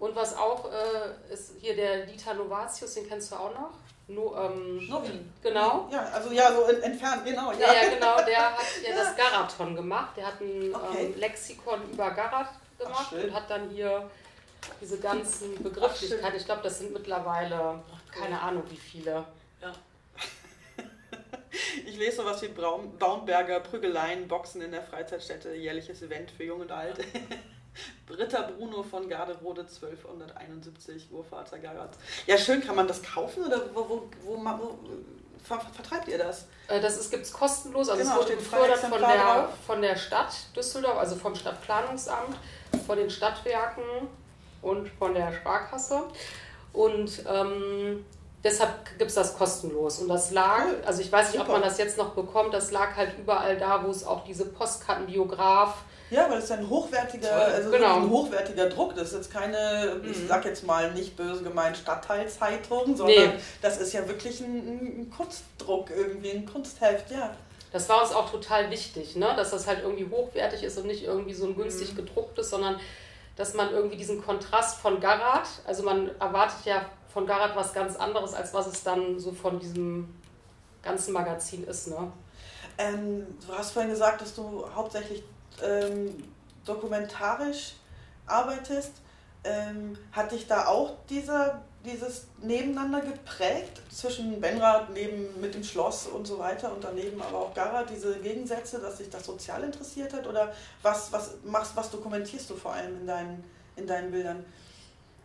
Und 0.01 0.15
was 0.15 0.35
auch 0.35 0.65
äh, 0.65 1.31
ist 1.31 1.53
hier 1.61 1.75
der 1.75 2.07
Dieter 2.07 2.33
Novatius, 2.33 2.95
den 2.95 3.07
kennst 3.07 3.31
du 3.31 3.35
auch 3.35 3.53
noch? 3.53 3.69
No, 4.07 4.35
ähm, 4.35 4.87
Novi. 4.87 5.19
Genau. 5.43 5.87
Ja, 5.91 6.05
also 6.11 6.31
ja, 6.31 6.51
so 6.51 6.63
entfernt, 6.63 7.23
genau. 7.23 7.51
Ja, 7.51 7.71
ja, 7.71 7.89
genau, 7.93 8.15
der 8.25 8.51
hat 8.51 8.59
ja 8.83 8.95
das 8.95 9.15
Garathon 9.15 9.75
gemacht. 9.75 10.17
Der 10.17 10.25
hat 10.25 10.41
ein 10.41 10.73
Okay. 10.73 11.05
ähm, 11.05 11.19
Lexikon 11.19 11.91
über 11.91 12.09
Garat 12.09 12.47
gemacht 12.79 13.11
schön. 13.11 13.25
und 13.25 13.33
hat 13.35 13.47
dann 13.47 13.69
hier 13.69 14.09
diese 14.81 14.97
ganzen 14.97 15.61
Begrifflichkeiten. 15.61 16.35
Ich 16.35 16.45
glaube, 16.45 16.63
das 16.63 16.79
sind 16.79 16.93
mittlerweile, 16.93 17.83
keine 18.11 18.41
Ahnung 18.41 18.63
wie 18.69 18.77
viele. 18.77 19.23
Ich 21.85 21.97
lese 21.97 22.17
sowas 22.17 22.41
wie 22.41 22.47
Braun, 22.47 22.97
Baumberger, 22.97 23.59
Prügeleien, 23.59 24.27
Boxen 24.27 24.61
in 24.61 24.71
der 24.71 24.81
Freizeitstätte, 24.81 25.53
jährliches 25.53 26.01
Event 26.01 26.31
für 26.31 26.45
Jung 26.45 26.61
und 26.61 26.71
Alt. 26.71 26.97
Ritter 28.09 28.43
Bruno 28.43 28.83
von 28.83 29.07
Garderode 29.07 29.61
1271, 29.61 31.09
Urvater 31.11 31.59
Garat. 31.59 31.91
Ja, 32.27 32.37
schön, 32.37 32.61
kann 32.61 32.75
man 32.75 32.87
das 32.87 33.01
kaufen 33.01 33.43
oder 33.45 33.61
wo, 33.73 33.87
wo, 33.87 34.09
wo, 34.23 34.35
wo 34.37 34.77
ver, 35.43 35.59
vertreibt 35.73 36.07
ihr 36.09 36.17
das? 36.17 36.45
Äh, 36.67 36.81
Das 36.81 37.09
gibt 37.09 37.23
es 37.25 37.31
kostenlos, 37.33 37.89
also 37.89 38.01
Genau, 38.01 38.19
es 38.19 38.25
wurde 38.25 38.35
gefördert 38.35 38.79
von 38.79 38.99
der, 38.99 39.17
drauf. 39.23 39.49
von 39.65 39.81
der 39.81 39.95
Stadt 39.95 40.33
Düsseldorf, 40.55 40.97
also 40.97 41.15
vom 41.15 41.35
Stadtplanungsamt, 41.35 42.35
von 42.85 42.97
den 42.97 43.09
Stadtwerken 43.09 43.83
und 44.61 44.89
von 44.89 45.13
der 45.13 45.31
Sparkasse. 45.33 46.03
Und 46.73 47.23
ähm, 47.27 48.05
deshalb 48.43 48.97
gibt 48.97 49.09
es 49.09 49.15
das 49.15 49.37
kostenlos. 49.37 49.99
Und 49.99 50.09
das 50.09 50.31
lag, 50.31 50.65
also 50.85 51.01
ich 51.01 51.11
weiß 51.11 51.31
nicht, 51.31 51.39
ob 51.39 51.47
Super. 51.47 51.59
man 51.59 51.67
das 51.67 51.77
jetzt 51.77 51.97
noch 51.97 52.09
bekommt, 52.13 52.53
das 52.53 52.71
lag 52.71 52.95
halt 52.95 53.17
überall 53.17 53.57
da, 53.57 53.83
wo 53.85 53.89
es 53.89 54.05
auch 54.05 54.23
diese 54.25 54.45
Postkartenbiograf 54.45 55.75
Ja, 56.11 56.29
weil 56.29 56.39
es 56.39 56.51
ein 56.51 56.69
hochwertiger, 56.69 57.31
also 57.33 57.71
Genau. 57.71 57.95
ein 57.97 58.09
hochwertiger 58.09 58.67
Druck. 58.69 58.93
Das 58.95 59.07
ist 59.09 59.13
jetzt 59.15 59.31
keine, 59.33 59.99
ich 60.03 60.17
Mhm. 60.19 60.27
sag 60.27 60.45
jetzt 60.45 60.65
mal 60.65 60.91
nicht 60.91 61.15
böse 61.15 61.41
gemeint, 61.41 61.77
Stadtteilzeitung, 61.77 62.95
sondern 62.95 63.29
Nee. 63.29 63.39
das 63.61 63.77
ist 63.77 63.93
ja 63.93 64.07
wirklich 64.07 64.41
ein, 64.41 65.01
ein 65.03 65.13
Kunstdruck, 65.15 65.89
irgendwie 65.89 66.31
ein 66.31 66.45
Kunstheft, 66.45 67.09
ja. 67.11 67.33
Das 67.71 67.87
war 67.87 68.01
uns 68.03 68.11
auch 68.11 68.29
total 68.29 68.69
wichtig, 68.69 69.15
ne? 69.15 69.33
dass 69.37 69.51
das 69.51 69.65
halt 69.65 69.79
irgendwie 69.83 70.05
hochwertig 70.09 70.63
ist 70.63 70.77
und 70.77 70.87
nicht 70.87 71.03
irgendwie 71.05 71.33
so 71.33 71.45
ein 71.45 71.55
günstig 71.55 71.95
gedrucktes, 71.95 72.49
sondern 72.49 72.77
dass 73.37 73.53
man 73.53 73.71
irgendwie 73.71 73.95
diesen 73.95 74.21
Kontrast 74.21 74.79
von 74.79 74.99
Garat, 74.99 75.47
also 75.65 75.83
man 75.83 76.11
erwartet 76.19 76.65
ja 76.65 76.85
von 77.13 77.25
Garat 77.25 77.55
was 77.55 77.73
ganz 77.73 77.95
anderes, 77.95 78.33
als 78.33 78.53
was 78.53 78.67
es 78.67 78.83
dann 78.83 79.17
so 79.19 79.31
von 79.31 79.57
diesem 79.59 80.13
ganzen 80.83 81.13
Magazin 81.13 81.63
ist. 81.63 81.87
Ne? 81.87 82.11
Ähm, 82.77 83.25
du 83.47 83.53
hast 83.53 83.71
vorhin 83.71 83.91
gesagt, 83.91 84.21
dass 84.21 84.35
du 84.35 84.65
hauptsächlich 84.75 85.23
ähm, 85.63 86.23
dokumentarisch 86.65 87.73
arbeitest. 88.25 88.93
Ähm, 89.43 89.97
hat 90.11 90.31
dich 90.31 90.45
da 90.45 90.67
auch 90.67 90.93
dieser, 91.09 91.63
dieses 91.83 92.27
Nebeneinander 92.43 93.01
geprägt 93.01 93.81
zwischen 93.89 94.39
Benrad 94.39 94.91
neben 94.91 95.41
mit 95.41 95.55
dem 95.55 95.63
Schloss 95.63 96.05
und 96.05 96.27
so 96.27 96.37
weiter 96.37 96.71
und 96.71 96.83
daneben 96.83 97.19
aber 97.19 97.39
auch 97.39 97.53
Garat, 97.55 97.89
diese 97.89 98.19
Gegensätze, 98.19 98.79
dass 98.79 98.99
sich 98.99 99.09
das 99.09 99.25
sozial 99.25 99.63
interessiert 99.63 100.13
hat? 100.13 100.27
Oder 100.27 100.53
was, 100.83 101.11
was 101.11 101.37
machst, 101.43 101.75
was 101.75 101.89
dokumentierst 101.89 102.51
du 102.51 102.55
vor 102.55 102.73
allem 102.73 102.99
in 103.01 103.07
deinen, 103.07 103.43
in 103.75 103.87
deinen 103.87 104.11
Bildern? 104.11 104.45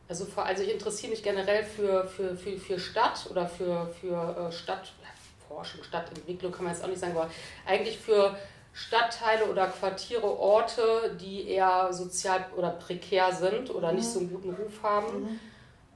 Also, 0.08 0.24
vor, 0.24 0.46
also 0.46 0.62
ich 0.62 0.72
interessiere 0.72 1.10
mich 1.10 1.22
generell 1.22 1.64
für, 1.64 2.06
für, 2.06 2.36
für, 2.36 2.58
für 2.58 2.78
Stadt 2.78 3.26
oder 3.28 3.46
für, 3.46 3.92
für 4.00 4.48
äh, 4.48 4.52
Stadtforschung, 4.52 5.82
Stadtentwicklung 5.82 6.52
kann 6.52 6.64
man 6.64 6.72
jetzt 6.72 6.82
auch 6.82 6.88
nicht 6.88 7.00
sagen, 7.00 7.16
aber 7.16 7.28
eigentlich 7.66 7.98
für 7.98 8.36
Stadtteile 8.76 9.46
oder 9.46 9.66
Quartiere, 9.68 10.38
Orte, 10.38 11.16
die 11.18 11.48
eher 11.48 11.88
sozial 11.92 12.44
oder 12.56 12.70
prekär 12.70 13.32
sind 13.32 13.74
oder 13.74 13.92
nicht 13.92 14.06
so 14.06 14.18
einen 14.20 14.30
guten 14.30 14.50
Ruf 14.50 14.82
haben. 14.82 15.40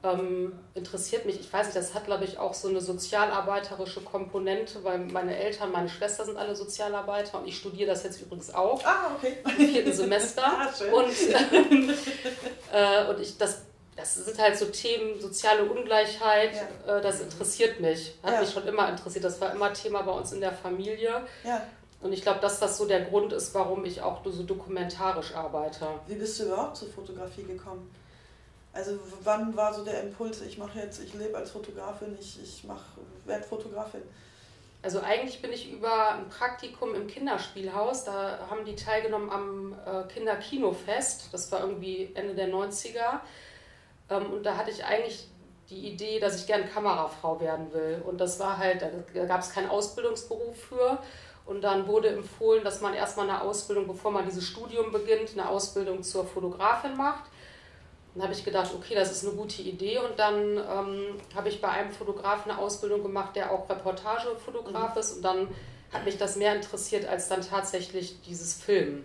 Ähm, 0.03 0.59
interessiert 0.75 1.27
mich, 1.27 1.39
ich 1.39 1.53
weiß 1.53 1.67
nicht, 1.67 1.77
das 1.77 1.93
hat 1.93 2.07
glaube 2.07 2.25
ich 2.25 2.39
auch 2.39 2.55
so 2.55 2.69
eine 2.69 2.81
sozialarbeiterische 2.81 4.01
Komponente, 4.01 4.83
weil 4.83 4.99
meine 5.01 5.37
Eltern, 5.37 5.73
meine 5.73 5.91
Schwester 5.91 6.25
sind 6.25 6.39
alle 6.39 6.57
Sozialarbeiter 6.57 7.39
und 7.39 7.47
ich 7.47 7.59
studiere 7.59 7.91
das 7.91 8.03
jetzt 8.05 8.19
übrigens 8.23 8.55
auch 8.55 8.83
Ah, 8.87 9.11
okay. 9.15 9.37
im 9.45 9.69
vierten 9.69 9.93
Semester. 9.93 10.43
Ah, 10.47 10.71
schön. 10.73 10.91
Und, 10.95 11.11
äh, 12.73 13.05
und 13.11 13.21
ich, 13.21 13.37
das, 13.37 13.61
das 13.95 14.15
sind 14.15 14.39
halt 14.39 14.57
so 14.57 14.65
Themen, 14.67 15.21
soziale 15.21 15.65
Ungleichheit, 15.65 16.55
äh, 16.87 17.03
das 17.03 17.21
interessiert 17.21 17.79
mich. 17.81 18.15
Hat 18.23 18.33
Ja. 18.35 18.41
mich 18.41 18.51
schon 18.53 18.67
immer 18.67 18.89
interessiert. 18.89 19.25
Das 19.25 19.39
war 19.39 19.53
immer 19.53 19.71
Thema 19.75 20.01
bei 20.01 20.13
uns 20.13 20.33
in 20.33 20.41
der 20.41 20.53
Familie. 20.53 21.27
Ja. 21.45 21.61
Und 22.00 22.12
ich 22.12 22.23
glaube, 22.23 22.40
dass 22.40 22.59
das 22.61 22.78
so 22.78 22.87
der 22.87 23.02
Grund 23.02 23.33
ist, 23.33 23.54
warum 23.54 23.85
ich 23.85 24.00
auch 24.00 24.23
so 24.25 24.42
dokumentarisch 24.42 25.35
arbeite. 25.35 25.87
Wie 26.07 26.14
bist 26.14 26.40
du 26.40 26.45
überhaupt 26.45 26.76
zur 26.76 26.88
Fotografie 26.88 27.42
gekommen? 27.42 27.90
Also 28.73 28.99
wann 29.23 29.54
war 29.57 29.75
so 29.75 29.85
der 29.85 30.02
Impuls, 30.02 30.40
ich 30.42 30.57
mache 30.57 30.78
jetzt, 30.78 31.02
ich 31.02 31.12
lebe 31.14 31.37
als 31.37 31.50
Fotografin, 31.50 32.16
ich, 32.19 32.40
ich 32.42 32.64
mach, 32.64 32.83
werde 33.26 33.45
Fotografin? 33.45 34.02
Also 34.83 35.00
eigentlich 35.00 35.42
bin 35.42 35.52
ich 35.52 35.71
über 35.71 36.12
ein 36.12 36.28
Praktikum 36.30 36.95
im 36.95 37.07
Kinderspielhaus, 37.07 38.04
da 38.04 38.38
haben 38.49 38.64
die 38.64 38.76
teilgenommen 38.76 39.28
am 39.28 39.75
äh, 39.85 40.04
Kinderkinofest, 40.11 41.28
das 41.33 41.52
war 41.52 41.61
irgendwie 41.61 42.11
Ende 42.14 42.35
der 42.35 42.49
90er. 42.49 43.21
Ähm, 44.09 44.33
und 44.33 44.45
da 44.45 44.57
hatte 44.57 44.71
ich 44.71 44.85
eigentlich 44.85 45.26
die 45.69 45.88
Idee, 45.88 46.19
dass 46.19 46.40
ich 46.40 46.47
gern 46.47 46.69
Kamerafrau 46.69 47.40
werden 47.40 47.73
will. 47.73 48.02
Und 48.07 48.21
das 48.21 48.40
war 48.40 48.57
halt, 48.57 48.83
da 48.83 49.26
gab 49.26 49.40
es 49.40 49.52
keinen 49.52 49.69
Ausbildungsberuf 49.69 50.57
für. 50.57 50.99
Und 51.50 51.62
dann 51.62 51.88
wurde 51.88 52.11
empfohlen, 52.11 52.62
dass 52.62 52.80
man 52.80 52.95
erstmal 52.95 53.28
eine 53.28 53.42
Ausbildung, 53.42 53.88
bevor 53.88 54.12
man 54.12 54.25
dieses 54.25 54.47
Studium 54.47 54.92
beginnt, 54.92 55.30
eine 55.33 55.49
Ausbildung 55.49 56.00
zur 56.04 56.25
Fotografin 56.25 56.97
macht. 56.97 57.25
Dann 58.14 58.23
habe 58.23 58.33
ich 58.33 58.45
gedacht, 58.45 58.71
okay, 58.73 58.95
das 58.95 59.11
ist 59.11 59.26
eine 59.26 59.35
gute 59.35 59.61
Idee. 59.62 59.99
Und 59.99 60.16
dann 60.16 60.59
ähm, 60.59 61.16
habe 61.35 61.49
ich 61.49 61.61
bei 61.61 61.66
einem 61.66 61.90
Fotografen 61.90 62.52
eine 62.52 62.61
Ausbildung 62.61 63.02
gemacht, 63.02 63.35
der 63.35 63.50
auch 63.50 63.69
Reportagefotograf 63.69 64.97
ist. 64.97 65.16
Und 65.16 65.23
dann 65.23 65.49
hat 65.92 66.04
mich 66.04 66.19
das 66.19 66.37
mehr 66.37 66.54
interessiert 66.54 67.04
als 67.04 67.26
dann 67.26 67.40
tatsächlich 67.42 68.23
dieses 68.23 68.54
Filmen. 68.54 69.04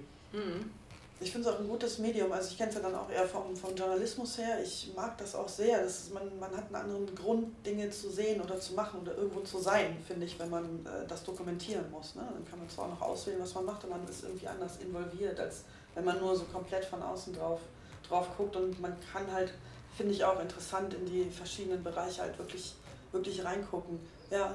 Ich 1.21 1.31
finde 1.31 1.47
es 1.47 1.55
auch 1.55 1.59
ein 1.59 1.67
gutes 1.67 1.97
Medium. 1.99 2.31
Also 2.31 2.49
ich 2.51 2.57
kenne 2.57 2.69
es 2.69 2.75
ja 2.75 2.81
dann 2.81 2.95
auch 2.95 3.09
eher 3.09 3.25
vom, 3.25 3.55
vom 3.55 3.73
Journalismus 3.73 4.37
her. 4.37 4.61
Ich 4.61 4.91
mag 4.95 5.17
das 5.17 5.33
auch 5.33 5.47
sehr. 5.47 5.81
Das 5.81 5.99
ist, 5.99 6.13
man, 6.13 6.37
man 6.39 6.51
hat 6.51 6.65
einen 6.65 6.75
anderen 6.75 7.15
Grund, 7.15 7.65
Dinge 7.65 7.89
zu 7.89 8.09
sehen 8.09 8.41
oder 8.41 8.59
zu 8.59 8.73
machen 8.73 8.99
oder 9.01 9.15
irgendwo 9.15 9.39
zu 9.39 9.57
sein, 9.59 9.95
finde 10.05 10.25
ich, 10.25 10.37
wenn 10.37 10.49
man 10.49 10.85
äh, 10.85 11.07
das 11.07 11.23
dokumentieren 11.23 11.89
muss. 11.89 12.15
Ne? 12.15 12.21
Dann 12.29 12.45
kann 12.45 12.59
man 12.59 12.69
zwar 12.69 12.89
noch 12.89 13.01
auswählen, 13.01 13.39
was 13.39 13.53
man 13.55 13.65
macht, 13.65 13.85
aber 13.85 13.95
man 13.95 14.07
ist 14.09 14.23
irgendwie 14.23 14.47
anders 14.47 14.77
involviert, 14.77 15.39
als 15.39 15.63
wenn 15.93 16.03
man 16.03 16.19
nur 16.19 16.35
so 16.35 16.43
komplett 16.45 16.83
von 16.83 17.01
außen 17.01 17.33
drauf, 17.33 17.61
drauf 18.07 18.27
guckt. 18.35 18.57
Und 18.57 18.81
man 18.81 18.93
kann 19.13 19.31
halt, 19.31 19.53
finde 19.95 20.11
ich 20.11 20.23
auch 20.23 20.39
interessant, 20.41 20.93
in 20.95 21.05
die 21.05 21.29
verschiedenen 21.29 21.81
Bereiche 21.81 22.23
halt 22.23 22.37
wirklich, 22.37 22.75
wirklich 23.13 23.43
reingucken. 23.43 24.01
Ja, 24.29 24.53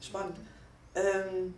spannend. 0.00 0.38
Ähm, 0.96 1.54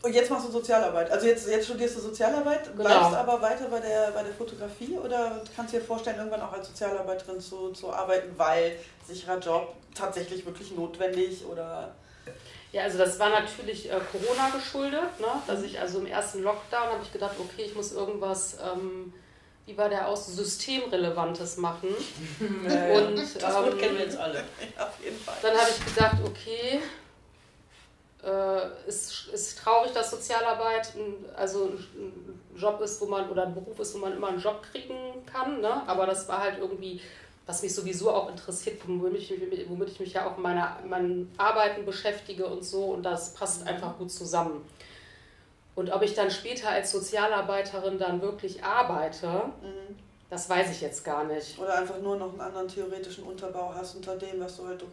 Und 0.00 0.14
jetzt 0.14 0.30
machst 0.30 0.46
du 0.46 0.52
Sozialarbeit. 0.52 1.10
Also 1.10 1.26
jetzt, 1.26 1.48
jetzt 1.48 1.66
studierst 1.66 1.96
du 1.96 2.00
Sozialarbeit, 2.00 2.64
Genau. 2.64 2.84
bleibst 2.84 3.14
aber 3.14 3.42
weiter 3.42 3.66
bei 3.68 3.80
der, 3.80 4.12
bei 4.12 4.22
der 4.22 4.32
Fotografie 4.32 4.96
oder 4.96 5.42
kannst 5.56 5.74
du 5.74 5.78
dir 5.78 5.84
vorstellen, 5.84 6.18
irgendwann 6.18 6.42
auch 6.42 6.52
als 6.52 6.68
Sozialarbeiterin 6.68 7.40
zu, 7.40 7.72
zu 7.72 7.92
arbeiten, 7.92 8.32
weil 8.36 8.76
sicherer 9.06 9.38
Job 9.38 9.74
tatsächlich 9.94 10.46
wirklich 10.46 10.70
notwendig 10.72 11.44
oder. 11.44 11.94
Ja, 12.70 12.82
also 12.82 12.98
das 12.98 13.18
war 13.18 13.30
natürlich 13.30 13.90
äh, 13.90 13.98
Corona 14.12 14.50
geschuldet, 14.50 15.18
ne? 15.18 15.26
dass 15.46 15.62
ich 15.62 15.80
also 15.80 15.98
im 15.98 16.06
ersten 16.06 16.42
Lockdown 16.42 16.88
habe 16.88 17.02
ich 17.02 17.12
gedacht, 17.12 17.34
okay, 17.40 17.62
ich 17.64 17.74
muss 17.74 17.92
irgendwas, 17.92 18.58
ähm, 18.62 19.12
wie 19.64 19.76
war 19.76 19.88
der 19.88 20.06
aus, 20.06 20.26
systemrelevantes 20.26 21.56
machen. 21.56 21.88
Ja, 22.68 22.86
ja. 22.88 22.98
Und 22.98 23.16
das 23.18 23.34
ähm, 23.36 23.78
kennen 23.78 23.96
wir 23.96 24.04
jetzt 24.04 24.18
alle. 24.18 24.38
Ja, 24.76 24.86
auf 24.86 25.02
jeden 25.02 25.18
Fall. 25.18 25.34
dann 25.42 25.56
habe 25.56 25.70
ich 25.70 25.84
gedacht, 25.94 26.16
okay, 26.24 26.80
äh, 28.24 28.88
ist, 28.88 29.28
ist 29.28 29.58
traurig, 29.58 29.92
dass 29.92 30.10
Sozialarbeit 30.10 30.94
ein, 30.96 31.24
also 31.36 31.66
ein 31.94 32.40
Job 32.56 32.80
ist, 32.80 33.00
wo 33.00 33.06
man, 33.06 33.28
oder 33.30 33.44
ein 33.46 33.54
Beruf 33.54 33.78
ist, 33.80 33.94
wo 33.94 33.98
man 33.98 34.12
immer 34.12 34.28
einen 34.28 34.40
Job 34.40 34.62
kriegen 34.72 34.94
kann, 35.26 35.60
ne? 35.60 35.82
aber 35.86 36.06
das 36.06 36.26
war 36.28 36.40
halt 36.40 36.58
irgendwie, 36.58 37.00
was 37.46 37.62
mich 37.62 37.74
sowieso 37.74 38.10
auch 38.10 38.28
interessiert, 38.28 38.80
womit 38.86 39.14
ich, 39.22 39.30
mich- 39.30 39.68
womit 39.68 39.88
ich 39.90 40.00
mich 40.00 40.12
ja 40.14 40.26
auch 40.28 40.36
in 40.36 40.42
meiner, 40.42 40.78
meinen 40.86 41.32
Arbeiten 41.38 41.84
beschäftige 41.84 42.46
und 42.46 42.64
so 42.64 42.84
und 42.86 43.04
das 43.04 43.34
passt 43.34 43.66
einfach 43.66 43.96
gut 43.98 44.10
zusammen. 44.10 44.64
Und 45.76 45.90
ob 45.92 46.02
ich 46.02 46.14
dann 46.14 46.30
später 46.32 46.70
als 46.70 46.90
Sozialarbeiterin 46.90 47.98
dann 47.98 48.20
wirklich 48.20 48.64
arbeite, 48.64 49.28
Mhm. 49.62 49.96
Das 50.30 50.48
weiß 50.48 50.70
ich 50.70 50.82
jetzt 50.82 51.04
gar 51.04 51.24
nicht. 51.24 51.58
Oder 51.58 51.78
einfach 51.78 51.98
nur 52.00 52.16
noch 52.16 52.32
einen 52.32 52.40
anderen 52.40 52.68
theoretischen 52.68 53.24
Unterbau 53.24 53.72
hast 53.74 53.96
unter 53.96 54.16
dem, 54.16 54.40
was 54.40 54.56
du 54.56 54.66
halt 54.66 54.84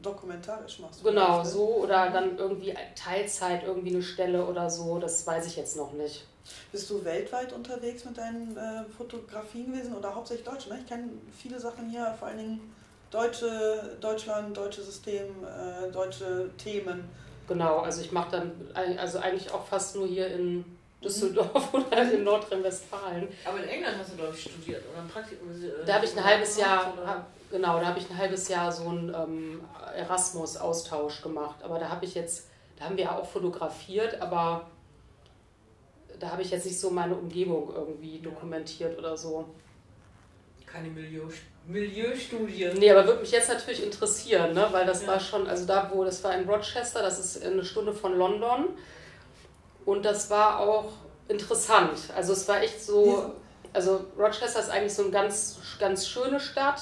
dokumentarisch 0.00 0.78
machst. 0.78 1.02
Genau, 1.02 1.42
so 1.42 1.82
oder 1.82 2.10
dann 2.10 2.38
irgendwie 2.38 2.74
Teilzeit, 2.94 3.64
irgendwie 3.64 3.94
eine 3.94 4.02
Stelle 4.02 4.44
oder 4.46 4.70
so, 4.70 4.98
das 4.98 5.26
weiß 5.26 5.46
ich 5.46 5.56
jetzt 5.56 5.76
noch 5.76 5.92
nicht. 5.92 6.24
Bist 6.70 6.88
du 6.88 7.04
weltweit 7.04 7.52
unterwegs 7.52 8.04
mit 8.04 8.16
deinen 8.16 8.56
äh, 8.56 8.84
Fotografien 8.96 9.72
gewesen 9.72 9.94
oder 9.94 10.14
hauptsächlich 10.14 10.46
Deutsch? 10.46 10.68
Ne? 10.68 10.78
Ich 10.80 10.86
kenne 10.86 11.10
viele 11.36 11.58
Sachen 11.58 11.88
hier, 11.90 12.14
vor 12.18 12.28
allen 12.28 12.38
Dingen 12.38 12.74
deutsche, 13.10 13.96
Deutschland, 14.00 14.56
deutsche 14.56 14.82
System, 14.82 15.26
äh, 15.44 15.90
deutsche 15.90 16.50
Themen. 16.56 17.04
Genau, 17.48 17.80
also 17.80 18.00
ich 18.00 18.12
mache 18.12 18.30
dann 18.30 18.52
also 18.74 19.18
eigentlich 19.18 19.50
auch 19.52 19.66
fast 19.66 19.96
nur 19.96 20.06
hier 20.06 20.28
in 20.28 20.64
Düsseldorf 21.02 21.72
oder 21.74 22.12
in 22.12 22.24
Nordrhein-Westfalen. 22.24 23.28
Aber 23.44 23.58
in 23.62 23.68
England 23.68 23.96
hast 23.98 24.12
du, 24.12 24.16
glaube 24.16 24.34
ich, 24.34 24.42
studiert 24.42 24.82
oder 24.92 25.02
ein 25.02 25.08
Praktikum. 25.08 25.50
äh, 25.50 25.84
Da 25.86 25.94
habe 25.94 26.04
ich 26.04 26.16
ein 26.16 26.24
halbes 26.24 26.58
Jahr, 26.58 26.92
hab, 27.06 27.26
genau, 27.50 27.80
da 27.80 27.86
habe 27.86 27.98
ich 27.98 28.10
ein 28.10 28.18
halbes 28.18 28.48
Jahr 28.48 28.70
so 28.70 28.88
einen 28.88 29.14
ähm, 29.14 29.60
Erasmus-Austausch 29.96 31.22
gemacht. 31.22 31.56
Aber 31.62 31.78
da 31.78 31.88
habe 31.88 32.04
ich 32.04 32.14
jetzt, 32.14 32.48
da 32.78 32.84
haben 32.84 32.96
wir 32.96 33.04
ja 33.04 33.16
auch 33.18 33.26
fotografiert, 33.26 34.20
aber 34.20 34.68
da 36.18 36.30
habe 36.30 36.42
ich 36.42 36.50
jetzt 36.50 36.66
nicht 36.66 36.78
so 36.78 36.90
meine 36.90 37.14
Umgebung 37.14 37.72
irgendwie 37.74 38.18
dokumentiert 38.18 38.98
oder 38.98 39.16
so. 39.16 39.46
Keine 40.66 40.88
Milieu, 40.88 41.22
Milieustudie. 41.66 42.68
Nee, 42.78 42.90
aber 42.90 43.06
würde 43.06 43.20
mich 43.22 43.32
jetzt 43.32 43.48
natürlich 43.48 43.82
interessieren, 43.82 44.52
ne? 44.54 44.68
weil 44.70 44.86
das 44.86 45.02
Ja. 45.02 45.08
war 45.08 45.20
schon, 45.20 45.46
also 45.48 45.66
da 45.66 45.90
wo, 45.92 46.04
das 46.04 46.22
war 46.22 46.34
in 46.34 46.48
Rochester, 46.48 47.02
das 47.02 47.18
ist 47.18 47.42
eine 47.44 47.64
Stunde 47.64 47.92
von 47.92 48.16
London 48.16 48.68
und 49.90 50.04
das 50.04 50.30
war 50.30 50.60
auch 50.60 50.92
interessant. 51.26 51.98
Also 52.16 52.32
es 52.32 52.46
war 52.46 52.62
echt 52.62 52.80
so, 52.80 53.32
also 53.72 54.04
Rochester 54.16 54.60
ist 54.60 54.70
eigentlich 54.70 54.94
so 54.94 55.02
eine 55.02 55.10
ganz, 55.10 55.58
ganz 55.80 56.06
schöne 56.06 56.38
Stadt. 56.38 56.80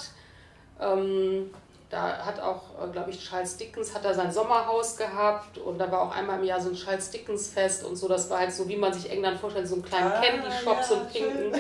Ähm, 0.79 1.51
da 1.89 2.19
hat 2.19 2.39
auch, 2.39 2.93
glaube 2.93 3.11
ich, 3.11 3.27
Charles 3.27 3.57
Dickens 3.57 3.95
hat 3.95 4.05
da 4.05 4.13
sein 4.13 4.31
Sommerhaus 4.31 4.95
gehabt 4.95 5.57
und 5.57 5.79
da 5.79 5.91
war 5.91 6.03
auch 6.03 6.15
einmal 6.15 6.39
im 6.39 6.45
Jahr 6.45 6.61
so 6.61 6.69
ein 6.69 6.75
Charles 6.75 7.11
Dickens 7.11 7.49
Fest 7.49 7.83
und 7.83 7.97
so. 7.97 8.09
Das 8.09 8.29
war 8.29 8.41
halt 8.41 8.53
so, 8.53 8.69
wie 8.69 8.77
man 8.77 8.93
sich 8.93 9.11
England 9.11 9.41
vorstellt, 9.41 9.67
so 9.67 9.77
einen 9.77 9.85
kleinen 9.85 10.13
Ah, 10.13 10.21
Candy 10.21 10.51
Shop, 10.63 10.77
ja, 10.77 10.83
so 10.83 10.95
einen 10.97 11.09
pinken. 11.09 11.55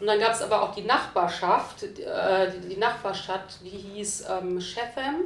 Und 0.00 0.06
dann 0.08 0.18
gab 0.18 0.32
es 0.32 0.42
aber 0.42 0.62
auch 0.62 0.74
die 0.74 0.82
Nachbarschaft, 0.82 1.84
äh, 1.84 2.50
die, 2.50 2.70
die 2.70 2.76
Nachbarstadt, 2.76 3.60
die 3.62 3.68
hieß 3.68 4.24
ähm, 4.28 4.58
Chatham 4.58 5.20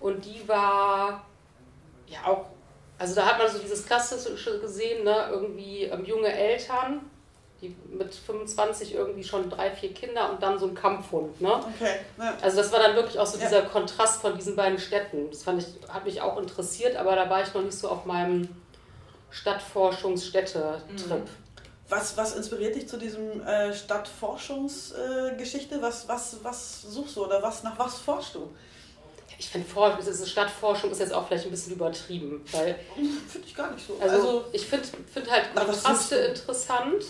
und 0.00 0.22
die 0.22 0.46
war 0.46 1.24
ja 2.06 2.18
auch, 2.26 2.44
also 3.02 3.16
da 3.16 3.26
hat 3.26 3.38
man 3.38 3.50
so 3.50 3.58
dieses 3.58 3.84
Klassische 3.84 4.60
gesehen, 4.60 5.02
ne? 5.02 5.26
irgendwie 5.30 5.82
ähm, 5.84 6.04
junge 6.04 6.32
Eltern, 6.32 7.00
die 7.60 7.74
mit 7.90 8.14
25 8.14 8.94
irgendwie 8.94 9.24
schon 9.24 9.50
drei, 9.50 9.72
vier 9.72 9.92
Kinder 9.92 10.30
und 10.30 10.40
dann 10.40 10.56
so 10.56 10.66
ein 10.68 10.74
Kampfhund. 10.76 11.40
Ne? 11.40 11.52
Okay, 11.52 11.96
ja. 12.16 12.34
Also 12.40 12.58
das 12.58 12.70
war 12.70 12.78
dann 12.78 12.94
wirklich 12.94 13.18
auch 13.18 13.26
so 13.26 13.38
Ja. 13.38 13.44
dieser 13.46 13.62
Kontrast 13.62 14.20
von 14.20 14.36
diesen 14.36 14.54
beiden 14.54 14.78
Städten. 14.78 15.28
Das 15.30 15.42
fand 15.42 15.60
ich, 15.62 15.66
hat 15.92 16.04
mich 16.04 16.20
auch 16.20 16.38
interessiert, 16.38 16.94
aber 16.96 17.16
da 17.16 17.28
war 17.28 17.42
ich 17.42 17.52
noch 17.52 17.62
nicht 17.62 17.76
so 17.76 17.88
auf 17.88 18.04
meinem 18.04 18.48
Stadtforschungsstätte-Trip. 19.30 21.26
Was, 21.88 22.16
was 22.16 22.36
inspiriert 22.36 22.74
dich 22.76 22.88
zu 22.88 22.96
diesem 22.96 23.44
äh, 23.46 23.74
Stadtforschungsgeschichte? 23.74 25.74
Äh, 25.74 25.82
was, 25.82 26.08
was, 26.08 26.36
was 26.42 26.82
suchst 26.82 27.16
du 27.16 27.26
oder 27.26 27.42
was, 27.42 27.62
nach 27.64 27.78
was 27.78 27.98
forschst 27.98 28.36
du? 28.36 28.48
Ich 29.42 29.48
finde, 29.48 29.66
Stadtforschung 30.24 30.92
ist 30.92 31.00
jetzt 31.00 31.12
auch 31.12 31.26
vielleicht 31.26 31.46
ein 31.46 31.50
bisschen 31.50 31.72
übertrieben, 31.72 32.44
weil 32.52 32.76
Finde 32.94 33.46
ich 33.48 33.56
gar 33.56 33.72
nicht 33.72 33.84
so. 33.84 33.98
Also, 34.00 34.44
ich 34.52 34.64
finde 34.64 34.86
find 35.12 35.28
halt 35.28 35.52
Kontraste 35.52 36.14
interessant. 36.14 37.04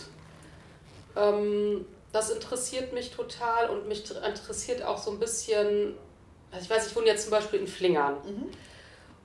Ähm, 1.15 1.85
das 2.11 2.31
interessiert 2.31 2.95
mich 2.95 3.11
total 3.11 3.69
und 3.69 3.87
mich 3.87 4.05
interessiert 4.11 4.83
auch 4.83 4.97
so 4.97 5.11
ein 5.11 5.19
bisschen, 5.19 5.95
also 6.51 6.65
ich 6.65 6.71
weiß, 6.71 6.87
ich 6.87 6.97
wohne 6.97 7.07
jetzt 7.07 7.25
zum 7.25 7.33
Beispiel 7.33 7.61
in 7.61 7.67
Flingern. 7.67 8.15
Mhm. 8.25 8.47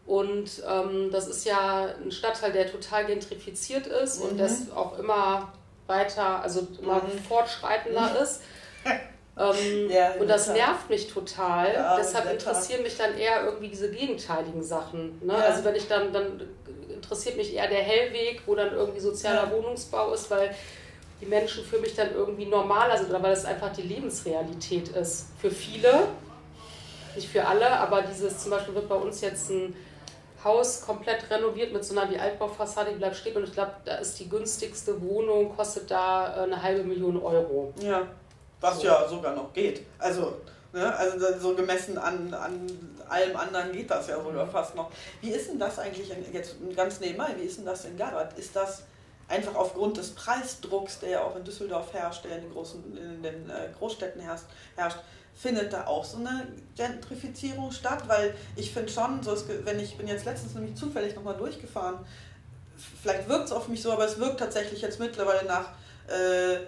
Und 0.06 0.64
ähm, 0.68 1.10
das 1.10 1.28
ist 1.28 1.46
ja 1.46 1.86
ein 2.04 2.12
Stadtteil, 2.12 2.52
der 2.52 2.70
total 2.70 3.06
gentrifiziert 3.06 3.88
ist 3.88 4.22
und 4.22 4.34
Mhm. 4.34 4.38
das 4.38 4.70
auch 4.76 5.00
immer 5.00 5.54
weiter, 5.88 6.42
also 6.42 6.68
immer 6.82 6.96
Mhm. 7.04 7.20
fortschreitender 7.26 8.20
ist. 8.22 8.42
Ähm, 9.40 9.90
Ja, 9.90 10.14
und 10.20 10.28
das 10.28 10.48
nervt 10.48 10.90
mich 10.90 11.08
total. 11.12 11.74
Ja, 11.74 11.98
Deshalb 11.98 12.32
interessieren 12.32 12.84
mich 12.84 12.98
dann 12.98 13.18
eher 13.18 13.44
irgendwie 13.46 13.70
diese 13.70 13.92
gegenteiligen 13.92 14.64
Sachen. 14.64 15.20
Ne? 15.26 15.34
Ja. 15.34 15.40
Also 15.40 15.64
wenn 15.64 15.76
ich 15.76 15.88
dann, 15.88 16.12
dann 16.12 16.42
interessiert 16.90 17.38
mich 17.38 17.54
eher 17.54 17.68
der 17.68 17.82
Hellweg, 17.84 18.42
wo 18.46 18.56
dann 18.56 18.74
irgendwie 18.74 19.00
sozialer. 19.00 19.52
Wohnungsbau 19.52 20.14
ist, 20.14 20.30
weil 20.32 20.56
die 21.22 21.26
Menschen 21.26 21.64
für 21.64 21.80
mich 21.80 21.96
dann 21.96 22.14
irgendwie 22.14 22.46
normaler 22.46 22.98
sind 22.98 23.10
oder 23.10 23.22
weil 23.22 23.34
es 23.34 23.46
einfach 23.46 23.72
die 23.74 23.82
Lebensrealität 23.84 24.90
ist. 24.90 25.28
Für 25.40 25.50
viele, 25.52 26.08
nicht 27.16 27.28
für 27.30 27.46
alle, 27.46 27.70
aber 27.70 28.04
dieses 28.04 28.40
zum 28.40 28.52
Beispiel 28.52 28.76
wird 28.76 28.88
bei 28.90 28.96
uns 28.96 29.22
jetzt 29.22 29.50
ein 29.50 29.76
Haus 30.44 30.82
komplett 30.82 31.30
renoviert 31.32 31.74
mit 31.74 31.84
so 31.84 31.98
einer 31.98 32.08
die 32.08 32.20
Altbaufassade, 32.20 32.92
die 32.92 32.98
bleibt 32.98 33.16
stehen 33.16 33.36
und 33.36 33.44
ich 33.44 33.54
glaube, 33.54 33.72
da 33.86 33.96
ist 33.96 34.20
die 34.20 34.30
günstigste 34.30 35.02
Wohnung, 35.02 35.56
kostet 35.56 35.90
da 35.90 36.38
äh, 36.38 36.44
eine 36.44 36.62
halbe 36.62 36.84
Million 36.84 37.22
Euro. 37.22 37.74
Ja, 37.82 38.04
was 38.62 38.80
So. 38.80 38.88
ja 38.88 39.08
sogar 39.08 39.36
noch 39.36 39.54
geht. 39.54 39.86
Also, 40.00 40.38
ne, 40.74 40.96
also 40.96 41.40
so 41.40 41.56
gemessen 41.56 41.98
an, 41.98 42.34
an 42.34 42.68
allem 43.10 43.36
anderen 43.36 43.72
geht 43.72 43.90
das 43.90 44.08
ja 44.08 44.22
sogar 44.22 44.48
fast 44.48 44.76
noch. 44.76 44.92
Wie 45.22 45.30
ist 45.30 45.50
denn 45.50 45.60
das 45.60 45.80
eigentlich 45.80 46.10
in, 46.12 46.34
jetzt 46.34 46.56
ganz 46.76 47.00
nebenbei? 47.00 47.36
Wie 47.38 47.44
ist 47.44 47.58
denn 47.58 47.66
das 47.66 47.86
in 47.86 47.98
Garat? 47.98 48.38
Ist 48.38 48.56
das 48.56 48.84
einfach 49.28 49.56
aufgrund 49.56 49.98
des 49.98 50.12
Preisdrucks, 50.12 51.00
der 51.00 51.10
ja 51.10 51.24
auch 51.24 51.36
in 51.36 51.44
Düsseldorf 51.44 51.94
herrscht, 51.94 52.26
der 52.26 52.38
in 52.38 52.44
den, 52.44 52.54
großen, 52.54 52.98
in 52.98 53.24
den 53.24 53.50
äh, 53.50 53.70
Großstädten 53.78 54.22
herrscht, 54.22 54.46
herrscht, 54.76 55.00
findet 55.36 55.72
da 55.72 55.86
auch 55.86 56.04
so 56.04 56.18
eine 56.18 56.48
Gentrifizierung 56.76 57.72
statt? 57.72 58.04
Weil 58.08 58.34
ich 58.56 58.74
finde 58.74 58.92
schon, 58.92 59.22
so 59.22 59.34
es, 59.34 59.46
wenn 59.64 59.80
ich 59.80 59.98
bin 59.98 60.08
jetzt 60.08 60.26
letztens 60.26 60.56
nämlich 60.56 60.76
zufällig 60.76 61.16
nochmal 61.16 61.36
durchgefahren, 61.36 62.00
vielleicht 63.02 63.28
wirkt 63.28 63.46
es 63.46 63.52
auf 63.52 63.68
mich 63.68 63.82
so, 63.82 63.92
aber 63.92 64.06
es 64.06 64.18
wirkt 64.20 64.40
tatsächlich 64.40 64.82
jetzt 64.82 65.00
mittlerweile 65.00 65.46
nach 65.46 65.70
äh, 66.08 66.60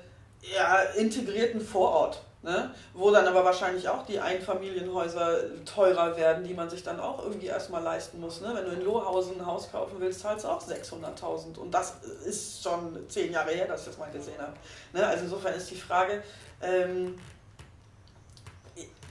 ja, 0.41 0.81
integrierten 0.95 1.61
Vorort. 1.61 2.21
Ne? 2.41 2.73
Wo 2.93 3.11
dann 3.11 3.27
aber 3.27 3.43
wahrscheinlich 3.43 3.89
auch 3.89 4.05
die 4.05 4.17
Einfamilienhäuser 4.17 5.65
teurer 5.65 6.15
werden, 6.15 6.45
die 6.45 6.53
man 6.53 6.69
sich 6.69 6.83
dann 6.83 6.97
auch 6.97 7.21
irgendwie 7.21 7.47
erstmal 7.47 7.83
leisten 7.83 8.21
muss. 8.21 8.39
Ne? 8.39 8.51
Wenn 8.53 8.63
du 8.63 8.71
in 8.71 8.85
Lohausen 8.85 9.41
ein 9.41 9.45
Haus 9.45 9.69
kaufen 9.69 9.97
willst, 9.99 10.21
zahlst 10.21 10.45
du 10.45 10.49
auch 10.49 10.61
600.000. 10.65 11.57
Und 11.57 11.71
das 11.73 11.95
ist 12.25 12.63
schon 12.63 12.97
zehn 13.09 13.33
Jahre 13.33 13.51
her, 13.51 13.67
dass 13.67 13.81
ich 13.81 13.87
das 13.87 13.97
mal 13.97 14.09
gesehen 14.09 14.39
habe. 14.39 14.53
Ne? 14.93 15.05
Also 15.05 15.25
insofern 15.25 15.53
ist 15.53 15.69
die 15.69 15.75
Frage, 15.75 16.23
ähm, 16.61 17.19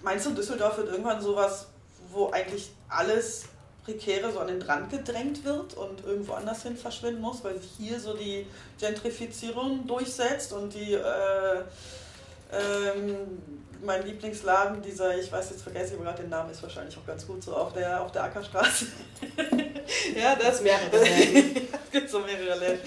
meinst 0.03 0.25
du, 0.25 0.31
Düsseldorf 0.31 0.79
wird 0.79 0.89
irgendwann 0.89 1.21
sowas, 1.21 1.67
wo 2.11 2.31
eigentlich 2.31 2.71
alles 2.89 3.45
Prekäre 3.89 4.31
so 4.31 4.41
an 4.41 4.49
den 4.49 4.61
Rand 4.61 4.91
gedrängt 4.91 5.47
wird 5.47 5.73
und 5.73 6.05
irgendwo 6.05 6.35
anders 6.35 6.63
hin 6.63 6.77
verschwinden 6.77 7.23
muss, 7.23 7.43
weil 7.43 7.59
sich 7.59 7.71
hier 7.79 7.99
so 7.99 8.13
die 8.13 8.47
Gentrifizierung 8.79 9.87
durchsetzt 9.87 10.53
und 10.53 10.75
die 10.75 10.93
äh, 10.93 11.63
ähm, 12.53 13.17
mein 13.83 14.05
Lieblingsladen, 14.05 14.83
dieser, 14.83 15.17
ich 15.19 15.33
weiß 15.33 15.51
jetzt 15.51 15.63
vergesse 15.63 15.95
ich 15.95 16.03
gerade 16.03 16.21
den 16.21 16.29
Namen, 16.29 16.51
ist 16.51 16.63
wahrscheinlich 16.63 16.99
auch 16.99 17.07
ganz 17.07 17.27
gut 17.27 17.43
so 17.43 17.57
auf 17.57 17.73
der 17.73 18.03
auf 18.03 18.13
der 18.13 18.25
Ackerstraße. 18.25 18.87
ja, 20.15 20.37
das 20.37 20.61
mehrere 20.63 21.03
Läden. 21.03 21.69
es 21.85 21.91
gibt 21.91 22.11
so 22.11 22.21
mehrere 22.21 22.59
Läden. 22.59 22.81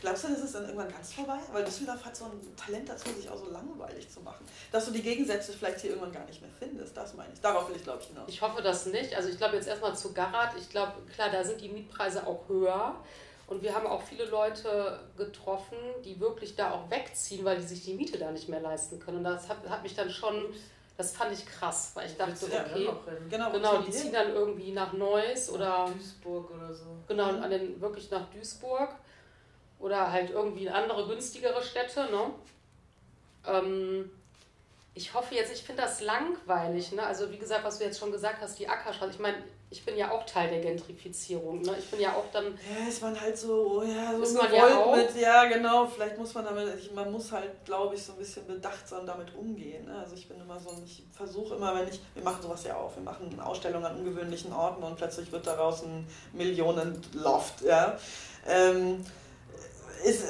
Glaubst 0.00 0.24
du, 0.24 0.28
das 0.28 0.40
ist 0.40 0.54
dann 0.54 0.64
irgendwann 0.64 0.90
ganz 0.90 1.12
vorbei? 1.12 1.38
Weil 1.52 1.64
Düsseldorf 1.64 2.04
hat 2.04 2.16
so 2.16 2.24
ein 2.24 2.56
Talent 2.56 2.88
dazu, 2.88 3.08
sich 3.14 3.28
auch 3.28 3.38
so 3.38 3.50
langweilig 3.50 4.08
zu 4.08 4.20
machen. 4.20 4.44
Dass 4.70 4.86
du 4.86 4.92
die 4.92 5.02
Gegensätze 5.02 5.52
vielleicht 5.52 5.80
hier 5.80 5.90
irgendwann 5.90 6.12
gar 6.12 6.24
nicht 6.26 6.40
mehr 6.40 6.50
findest, 6.58 6.96
das 6.96 7.14
meine 7.14 7.32
ich. 7.32 7.40
Darauf 7.40 7.68
will 7.68 7.76
ich, 7.76 7.84
glaube 7.84 8.00
ich, 8.02 8.08
hinaus. 8.08 8.28
Ich 8.28 8.40
hoffe 8.42 8.62
das 8.62 8.86
nicht. 8.86 9.14
Also 9.14 9.28
ich 9.28 9.38
glaube 9.38 9.56
jetzt 9.56 9.68
erstmal 9.68 9.96
zu 9.96 10.12
Garat. 10.12 10.52
Ich 10.58 10.68
glaube, 10.68 10.92
klar, 11.14 11.30
da 11.30 11.44
sind 11.44 11.60
die 11.60 11.68
Mietpreise 11.68 12.26
auch 12.26 12.48
höher. 12.48 12.96
Und 13.52 13.62
wir 13.62 13.74
haben 13.74 13.86
auch 13.86 14.02
viele 14.02 14.24
Leute 14.24 15.00
getroffen, 15.16 15.76
die 16.04 16.18
wirklich 16.20 16.56
da 16.56 16.72
auch 16.72 16.90
wegziehen, 16.90 17.44
weil 17.44 17.58
die 17.58 17.66
sich 17.66 17.84
die 17.84 17.92
Miete 17.92 18.18
da 18.18 18.30
nicht 18.30 18.48
mehr 18.48 18.60
leisten 18.60 18.98
können. 18.98 19.18
Und 19.18 19.24
das 19.24 19.48
hat, 19.48 19.58
hat 19.68 19.82
mich 19.82 19.94
dann 19.94 20.10
schon, 20.10 20.46
das 21.02 21.16
fand 21.16 21.32
ich 21.32 21.44
krass, 21.44 21.90
weil 21.94 22.06
ich 22.08 22.16
dachte, 22.16 22.46
Ja, 22.50 22.62
okay, 22.62 22.88
Genau, 23.28 23.50
genau, 23.50 23.78
die 23.78 23.90
ziehen 23.90 24.02
ziehen 24.02 24.12
dann 24.12 24.30
irgendwie 24.30 24.70
nach 24.70 24.92
Neuss 24.92 25.50
oder 25.50 25.90
Duisburg 25.92 26.50
oder 26.52 26.72
so. 26.72 26.84
genau 27.08 27.24
an 27.24 27.50
den, 27.50 27.80
wirklich 27.80 28.10
nach 28.10 28.30
Duisburg 28.30 28.90
oder 29.80 30.12
halt 30.12 30.30
irgendwie 30.30 30.66
in 30.66 30.72
andere 30.72 31.08
günstigere 31.08 31.60
Städte. 31.60 32.04
Ne? 32.10 32.30
Ähm, 33.46 34.10
ich 34.94 35.12
hoffe 35.12 35.34
jetzt, 35.34 35.52
ich 35.52 35.64
finde 35.64 35.82
das 35.82 36.00
langweilig. 36.02 36.92
Ne? 36.92 37.02
Also 37.02 37.30
wie 37.32 37.38
gesagt, 37.38 37.64
was 37.64 37.78
du 37.78 37.84
jetzt 37.84 37.98
schon 37.98 38.12
gesagt 38.12 38.40
hast, 38.40 38.58
die 38.58 38.68
Ackerstraße. 38.68 39.10
Ich 39.12 39.18
meine, 39.18 39.38
ich 39.72 39.84
bin 39.86 39.96
ja 39.96 40.10
auch 40.10 40.24
Teil 40.26 40.50
der 40.50 40.60
Gentrifizierung. 40.60 41.62
Ne? 41.62 41.74
Ich 41.78 41.90
bin 41.90 42.00
ja 42.00 42.12
auch 42.12 42.30
dann 42.30 42.44
Ja, 42.44 42.88
ist 42.88 43.00
man 43.00 43.18
halt 43.18 43.36
so, 43.38 43.80
oh 43.80 43.82
ja, 43.82 44.14
so 44.14 44.22
Ist 44.22 44.36
man 44.36 44.54
ja 44.54 44.78
auch. 44.78 44.94
mit, 44.94 45.16
ja 45.16 45.46
genau, 45.46 45.86
vielleicht 45.86 46.18
muss 46.18 46.34
man 46.34 46.44
damit, 46.44 46.78
ich, 46.78 46.92
man 46.92 47.10
muss 47.10 47.32
halt, 47.32 47.64
glaube 47.64 47.94
ich, 47.94 48.02
so 48.02 48.12
ein 48.12 48.18
bisschen 48.18 48.46
bedachtsam 48.46 49.06
damit 49.06 49.34
umgehen. 49.34 49.86
Ne? 49.86 49.98
Also 49.98 50.14
ich 50.14 50.28
bin 50.28 50.38
immer 50.38 50.60
so, 50.60 50.70
ich 50.84 51.04
versuche 51.10 51.54
immer, 51.54 51.74
wenn 51.74 51.88
ich, 51.88 52.00
wir 52.14 52.22
machen 52.22 52.42
sowas 52.42 52.64
ja 52.64 52.76
auch, 52.76 52.94
wir 52.94 53.02
machen 53.02 53.40
Ausstellungen 53.40 53.86
an 53.86 53.96
ungewöhnlichen 53.98 54.52
Orten 54.52 54.82
und 54.82 54.96
plötzlich 54.96 55.32
wird 55.32 55.46
daraus 55.46 55.82
ein 55.82 56.06
Millionen-Loft, 56.34 57.62
ja. 57.62 57.98
Ähm, 58.46 59.02
ist, 60.04 60.24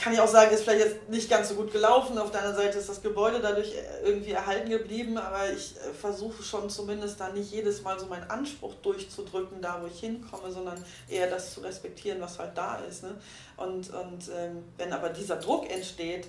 kann 0.00 0.12
ich 0.12 0.20
auch 0.20 0.28
sagen, 0.28 0.52
ist 0.52 0.64
vielleicht 0.64 0.84
jetzt 0.84 1.08
nicht 1.08 1.28
ganz 1.28 1.48
so 1.48 1.54
gut 1.54 1.72
gelaufen. 1.72 2.18
Auf 2.18 2.30
der 2.30 2.40
anderen 2.40 2.64
Seite 2.64 2.78
ist 2.78 2.88
das 2.88 3.02
Gebäude 3.02 3.40
dadurch 3.40 3.74
irgendwie 4.04 4.32
erhalten 4.32 4.70
geblieben, 4.70 5.18
aber 5.18 5.50
ich 5.50 5.76
äh, 5.76 5.92
versuche 5.92 6.42
schon 6.42 6.70
zumindest 6.70 7.20
da 7.20 7.30
nicht 7.30 7.50
jedes 7.52 7.82
Mal 7.82 7.98
so 7.98 8.06
meinen 8.06 8.30
Anspruch 8.30 8.74
durchzudrücken, 8.82 9.60
da 9.60 9.80
wo 9.82 9.86
ich 9.86 10.00
hinkomme, 10.00 10.50
sondern 10.50 10.82
eher 11.08 11.28
das 11.28 11.54
zu 11.54 11.60
respektieren, 11.60 12.20
was 12.20 12.38
halt 12.38 12.56
da 12.56 12.78
ist. 12.88 13.02
Ne? 13.02 13.14
Und, 13.56 13.92
und 13.92 14.30
ähm, 14.36 14.64
wenn 14.76 14.92
aber 14.92 15.08
dieser 15.08 15.36
Druck 15.36 15.70
entsteht, 15.70 16.28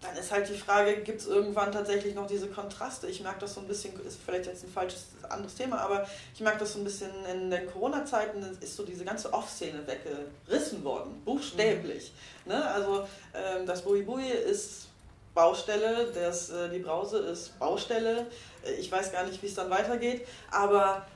dann 0.00 0.16
ist 0.16 0.30
halt 0.30 0.48
die 0.48 0.56
Frage, 0.58 0.98
gibt 0.98 1.20
es 1.20 1.26
irgendwann 1.26 1.72
tatsächlich 1.72 2.14
noch 2.14 2.26
diese 2.26 2.48
Kontraste? 2.48 3.06
Ich 3.06 3.22
merke 3.22 3.40
das 3.40 3.54
so 3.54 3.60
ein 3.60 3.66
bisschen, 3.66 3.94
ist 4.06 4.18
vielleicht 4.24 4.46
jetzt 4.46 4.64
ein 4.64 4.70
falsches 4.70 5.06
anderes 5.28 5.54
Thema, 5.54 5.78
aber 5.80 6.06
ich 6.34 6.40
merke 6.40 6.58
das 6.58 6.74
so 6.74 6.78
ein 6.78 6.84
bisschen 6.84 7.10
in 7.32 7.50
den 7.50 7.66
Corona-Zeiten, 7.70 8.42
ist 8.60 8.76
so 8.76 8.84
diese 8.84 9.04
ganze 9.04 9.32
Off-Szene 9.32 9.86
weggerissen 9.86 10.84
worden, 10.84 11.22
buchstäblich. 11.24 12.12
Ne? 12.44 12.64
Also 12.70 13.06
ähm, 13.32 13.64
das 13.66 13.82
Bui 13.82 14.02
Bui 14.02 14.28
ist 14.28 14.88
Baustelle, 15.34 16.12
das, 16.12 16.50
äh, 16.50 16.68
die 16.68 16.78
Brause 16.78 17.18
ist 17.18 17.58
Baustelle. 17.58 18.26
Äh, 18.64 18.72
Ich 18.74 18.92
weiß 18.92 19.10
gar 19.10 19.24
nicht, 19.24 19.42
wie 19.42 19.46
es 19.46 19.54
dann 19.54 19.70
weitergeht, 19.70 20.26
aber 20.50 21.06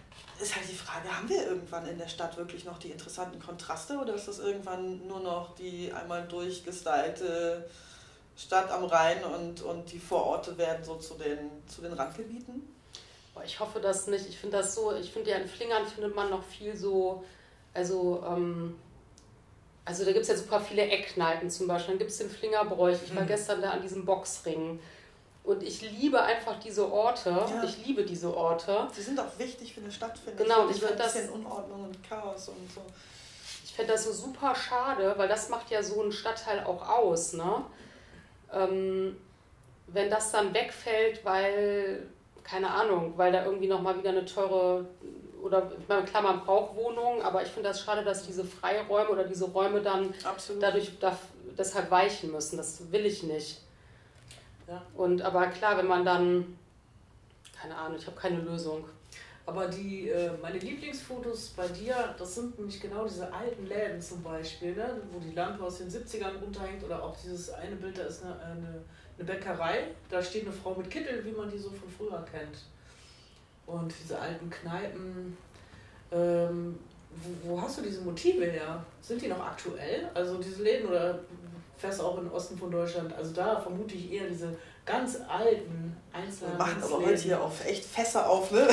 ist 0.40 0.54
halt 0.54 0.68
die 0.68 0.74
Frage, 0.74 1.08
haben 1.14 1.28
wir 1.28 1.46
irgendwann 1.46 1.86
in 1.86 1.98
der 1.98 2.08
Stadt 2.08 2.36
wirklich 2.36 2.64
noch 2.64 2.78
die 2.78 2.90
interessanten 2.90 3.40
Kontraste 3.40 3.98
oder 3.98 4.14
ist 4.14 4.28
das 4.28 4.38
irgendwann 4.38 5.06
nur 5.06 5.20
noch 5.20 5.54
die 5.56 5.92
einmal 5.92 6.26
durchgestylte 6.26 7.68
Stadt 8.38 8.70
am 8.70 8.84
Rhein 8.84 9.24
und, 9.24 9.62
und 9.62 9.90
die 9.90 9.98
Vororte 9.98 10.56
werden 10.56 10.84
so 10.84 10.94
zu 10.96 11.14
den, 11.14 11.50
zu 11.66 11.82
den 11.82 11.92
Randgebieten? 11.92 12.62
Ich 13.44 13.58
hoffe 13.60 13.80
das 13.80 14.06
nicht. 14.06 14.28
Ich 14.28 14.38
finde 14.38 14.58
das 14.58 14.74
so, 14.74 14.94
ich 14.94 15.12
finde 15.12 15.30
ja 15.30 15.36
in 15.36 15.48
Flingern 15.48 15.86
findet 15.86 16.14
man 16.14 16.30
noch 16.30 16.42
viel 16.44 16.76
so, 16.76 17.24
also, 17.74 18.24
ähm, 18.26 18.76
also 19.84 20.04
da 20.04 20.10
gibt 20.12 20.22
es 20.22 20.28
ja 20.28 20.36
super 20.36 20.60
viele 20.60 20.82
Eckkneipen 20.82 21.50
zum 21.50 21.66
Beispiel. 21.68 21.92
Dann 21.94 21.98
gibt 21.98 22.10
es 22.10 22.18
den 22.18 22.30
Flingerbräuch. 22.30 22.98
Ich 23.04 23.14
war 23.14 23.22
Mhm. 23.22 23.28
gestern 23.28 23.60
da 23.62 23.70
an 23.70 23.82
diesem 23.82 24.04
Boxring. 24.04 24.80
Und 25.44 25.62
ich 25.62 25.80
liebe 25.82 26.20
einfach 26.20 26.58
diese 26.60 26.90
Orte. 26.92 27.30
Ja. 27.30 27.62
Ich 27.64 27.84
liebe 27.86 28.04
diese 28.04 28.36
Orte. 28.36 28.86
Sie 28.92 29.02
sind 29.02 29.18
auch 29.18 29.38
wichtig 29.38 29.72
für 29.74 29.80
eine 29.80 29.90
Stadt, 29.90 30.18
finde 30.18 30.42
Genau, 30.44 30.60
ich. 30.62 30.64
und 30.66 30.70
ich 30.72 30.80
Für 30.80 30.86
ein 30.86 30.88
find 30.90 31.00
das- 31.00 31.12
bisschen 31.14 31.30
Unordnung 31.30 31.84
und 31.84 32.08
Chaos 32.08 32.48
und 32.48 32.70
so. 32.72 32.82
Ich 33.64 33.72
finde 33.72 33.92
das 33.92 34.04
so 34.04 34.12
super 34.12 34.54
schade, 34.54 35.14
weil 35.16 35.28
das 35.28 35.48
macht 35.48 35.70
ja 35.70 35.82
so 35.82 36.02
einen 36.02 36.12
Stadtteil 36.12 36.64
auch 36.64 36.86
aus, 36.88 37.32
ne? 37.34 37.64
Ähm, 38.52 39.16
wenn 39.88 40.10
das 40.10 40.32
dann 40.32 40.52
wegfällt, 40.54 41.24
weil, 41.24 42.06
keine 42.42 42.70
Ahnung, 42.70 43.14
weil 43.16 43.32
da 43.32 43.44
irgendwie 43.44 43.68
nochmal 43.68 43.98
wieder 43.98 44.10
eine 44.10 44.24
teure, 44.24 44.86
oder 45.42 45.70
ich 45.78 45.88
meine, 45.88 46.04
klar, 46.04 46.22
man 46.22 46.44
braucht 46.44 46.76
Wohnungen, 46.76 47.22
aber 47.22 47.42
ich 47.42 47.48
finde 47.48 47.68
das 47.68 47.80
schade, 47.80 48.04
dass 48.04 48.26
diese 48.26 48.44
Freiräume 48.44 49.10
oder 49.10 49.24
diese 49.24 49.46
Räume 49.46 49.80
dann 49.80 50.12
Absolut. 50.24 50.62
dadurch 50.62 50.98
darf, 50.98 51.18
deshalb 51.56 51.90
weichen 51.90 52.32
müssen. 52.32 52.56
Das 52.56 52.90
will 52.92 53.06
ich 53.06 53.22
nicht. 53.22 53.60
Ja. 54.66 54.82
Und 54.94 55.22
aber 55.22 55.46
klar, 55.46 55.78
wenn 55.78 55.86
man 55.86 56.04
dann, 56.04 56.58
keine 57.58 57.76
Ahnung, 57.76 57.96
ich 57.98 58.06
habe 58.06 58.16
keine 58.16 58.40
Lösung. 58.40 58.84
Aber 59.48 59.66
die, 59.66 60.10
äh, 60.10 60.30
meine 60.42 60.58
Lieblingsfotos 60.58 61.54
bei 61.56 61.66
dir, 61.68 62.14
das 62.18 62.34
sind 62.34 62.58
nämlich 62.58 62.78
genau 62.82 63.06
diese 63.06 63.32
alten 63.32 63.64
Läden 63.66 63.98
zum 63.98 64.22
Beispiel, 64.22 64.76
ne? 64.76 65.00
wo 65.10 65.18
die 65.20 65.34
Lampe 65.34 65.64
aus 65.64 65.78
den 65.78 65.88
70ern 65.88 66.38
runterhängt 66.38 66.84
oder 66.84 67.02
auch 67.02 67.16
dieses 67.16 67.48
eine 67.54 67.74
Bild, 67.76 67.96
da 67.96 68.02
ist 68.02 68.22
eine, 68.22 68.38
eine, 68.40 68.84
eine 69.16 69.24
Bäckerei, 69.24 69.84
da 70.10 70.22
steht 70.22 70.42
eine 70.42 70.52
Frau 70.52 70.74
mit 70.74 70.90
Kittel, 70.90 71.24
wie 71.24 71.30
man 71.30 71.50
die 71.50 71.56
so 71.56 71.70
von 71.70 71.88
früher 71.88 72.22
kennt. 72.30 72.58
Und 73.64 73.90
diese 74.02 74.18
alten 74.18 74.50
Kneipen, 74.50 75.34
ähm, 76.12 76.78
wo, 77.42 77.52
wo 77.52 77.62
hast 77.62 77.78
du 77.78 77.82
diese 77.82 78.02
Motive 78.02 78.44
her? 78.44 78.84
Sind 79.00 79.22
die 79.22 79.28
noch 79.28 79.40
aktuell? 79.40 80.10
Also 80.12 80.36
diese 80.36 80.62
Läden 80.62 80.90
oder 80.90 81.20
fährst 81.78 82.00
auch 82.00 82.18
in 82.18 82.24
den 82.24 82.32
Osten 82.32 82.58
von 82.58 82.70
Deutschland? 82.70 83.12
Also 83.14 83.32
da 83.32 83.60
vermute 83.60 83.94
ich 83.94 84.12
eher 84.12 84.26
diese 84.28 84.56
ganz 84.84 85.16
alten 85.28 85.96
Wir 86.12 86.20
Einzelhandelsläden. 86.20 86.58
machen 86.58 86.82
aber 86.82 87.06
heute 87.06 87.22
hier 87.22 87.40
auf 87.40 87.64
echt 87.64 87.84
Fässer 87.84 88.28
auf, 88.28 88.50
ne? 88.50 88.66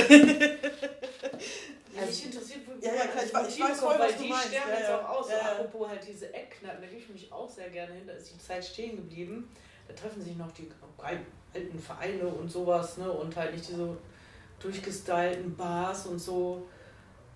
Ja, 1.96 2.06
mich 2.06 2.26
interessiert, 2.26 2.60
wo 2.66 2.72
Ja, 2.86 2.94
ja, 2.94 3.06
klar, 3.08 3.24
ich 3.24 3.34
weiß- 3.34 3.48
ich 3.48 3.62
weiß 3.62 3.80
voll, 3.80 3.98
weil 4.00 4.10
was 4.10 4.18
du 4.18 4.24
die 4.24 4.30
meinst. 4.30 4.48
sterben 4.48 4.70
Ja, 4.70 4.78
jetzt 4.80 4.90
ja. 4.90 5.00
auch 5.10 5.10
aus. 5.20 5.30
Ja, 5.30 5.38
ja. 5.38 5.52
Apropos 5.54 5.88
halt 5.88 6.06
diese 6.08 6.34
Eckkneipen, 6.34 6.82
da 6.82 6.88
gehe 6.88 6.98
ich 7.00 7.10
mich 7.10 7.32
auch 7.32 7.50
sehr 7.50 7.70
gerne 7.70 7.94
hin, 7.94 8.04
da 8.06 8.14
ist 8.14 8.34
die 8.34 8.38
Zeit 8.38 8.66
stehen 8.66 8.98
geblieben. 8.98 9.50
Da 9.88 9.94
treffen 9.94 10.22
sich 10.22 10.36
noch 10.36 10.52
die 10.52 10.70
alten 10.98 11.80
Vereine 11.80 12.28
und 12.28 12.52
sowas, 12.52 12.98
ne? 12.98 13.10
Und 13.10 13.36
halt 13.38 13.54
nicht 13.54 13.70
diese 13.70 13.96
durchgestylten 14.60 15.56
Bars 15.56 16.08
und 16.08 16.20
so. 16.20 16.68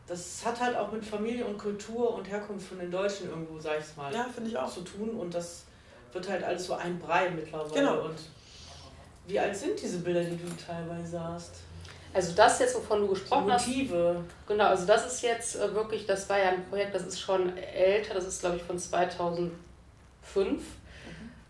Das 0.10 0.42
hat 0.44 0.60
halt 0.60 0.76
auch 0.76 0.92
mit 0.92 1.06
Familie 1.06 1.46
und 1.46 1.58
Kultur 1.58 2.16
und 2.16 2.26
Herkunft 2.30 2.68
von 2.68 2.80
den 2.80 2.90
Deutschen 2.92 3.30
irgendwo, 3.30 3.60
sag 3.60 3.80
ich 3.80 3.96
mal, 3.96 4.12
Ja, 4.14 4.26
finde 4.34 4.50
ich 4.50 4.58
auch. 4.58 4.70
zu 4.72 4.82
tun. 4.82 5.12
Und 5.12 5.34
das 5.34 5.64
wird 6.12 6.28
halt 6.28 6.44
alles 6.44 6.66
so 6.66 6.74
ein 6.74 6.98
Brei 7.00 7.30
mittlerweile. 7.30 7.74
Genau. 7.74 8.06
Und 8.06 8.18
wie 9.28 9.40
alt 9.40 9.56
sind 9.56 9.80
diese 9.82 10.00
Bilder, 10.00 10.24
die 10.24 10.36
du 10.38 10.48
teilweise 10.66 11.24
hast? 11.24 11.52
Also 12.12 12.34
das 12.36 12.58
jetzt, 12.58 12.76
wovon 12.76 13.02
du 13.02 13.08
Die 13.08 13.14
gesprochen 13.14 13.54
hast, 13.54 13.68
Motive. 13.68 14.24
Genau, 14.48 14.66
also 14.66 14.88
das 14.88 15.06
ist 15.06 15.22
jetzt 15.22 15.56
äh, 15.58 15.76
wirklich, 15.76 16.08
das 16.08 16.28
war 16.28 16.40
ja 16.40 16.50
ein 16.50 16.66
Projekt, 16.68 16.96
das 16.96 17.04
ist 17.04 17.20
schon 17.22 17.56
älter, 17.56 18.16
das 18.16 18.26
ist 18.26 18.40
glaube 18.42 18.56
ich 18.58 18.64
von 18.64 18.80
2005. 18.80 19.52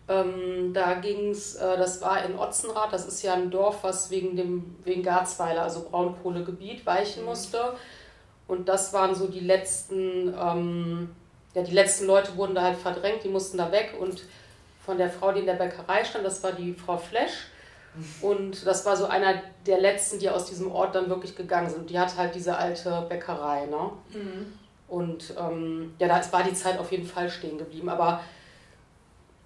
Ähm, 0.08 0.74
da 0.74 0.94
ging 0.94 1.30
es, 1.30 1.54
äh, 1.54 1.76
das 1.78 2.02
war 2.02 2.22
in 2.24 2.36
Otzenrath, 2.36 2.92
das 2.92 3.06
ist 3.06 3.22
ja 3.22 3.34
ein 3.34 3.50
Dorf, 3.50 3.84
was 3.84 4.10
wegen 4.10 4.36
dem 4.36 4.76
wegen 4.84 5.02
Garzweiler, 5.02 5.62
also 5.62 5.88
Braunkohlegebiet, 5.88 6.84
weichen 6.84 7.22
Mhm. 7.22 7.28
musste. 7.30 7.74
Und 8.50 8.68
das 8.68 8.92
waren 8.92 9.14
so 9.14 9.28
die 9.28 9.38
letzten, 9.38 10.34
ähm, 10.36 11.14
ja, 11.54 11.62
die 11.62 11.72
letzten 11.72 12.06
Leute 12.06 12.36
wurden 12.36 12.56
da 12.56 12.62
halt 12.62 12.76
verdrängt, 12.76 13.22
die 13.22 13.28
mussten 13.28 13.56
da 13.58 13.70
weg. 13.70 13.94
Und 13.96 14.24
von 14.84 14.98
der 14.98 15.08
Frau, 15.08 15.30
die 15.30 15.38
in 15.38 15.46
der 15.46 15.54
Bäckerei 15.54 16.04
stand, 16.04 16.26
das 16.26 16.42
war 16.42 16.50
die 16.50 16.74
Frau 16.74 16.96
Flesch. 16.96 17.46
Und 18.20 18.66
das 18.66 18.84
war 18.84 18.96
so 18.96 19.06
einer 19.06 19.34
der 19.66 19.80
letzten, 19.80 20.18
die 20.18 20.28
aus 20.28 20.46
diesem 20.46 20.72
Ort 20.72 20.96
dann 20.96 21.08
wirklich 21.08 21.36
gegangen 21.36 21.70
sind. 21.70 21.90
Die 21.90 21.98
hat 21.98 22.16
halt 22.16 22.34
diese 22.34 22.56
alte 22.56 23.06
Bäckerei, 23.08 23.66
ne? 23.66 23.90
Mhm. 24.14 24.52
Und 24.88 25.32
ähm, 25.38 25.94
ja, 26.00 26.08
da 26.08 26.20
war 26.32 26.42
die 26.42 26.52
Zeit 26.52 26.76
auf 26.76 26.90
jeden 26.90 27.06
Fall 27.06 27.30
stehen 27.30 27.56
geblieben. 27.56 27.88
Aber 27.88 28.20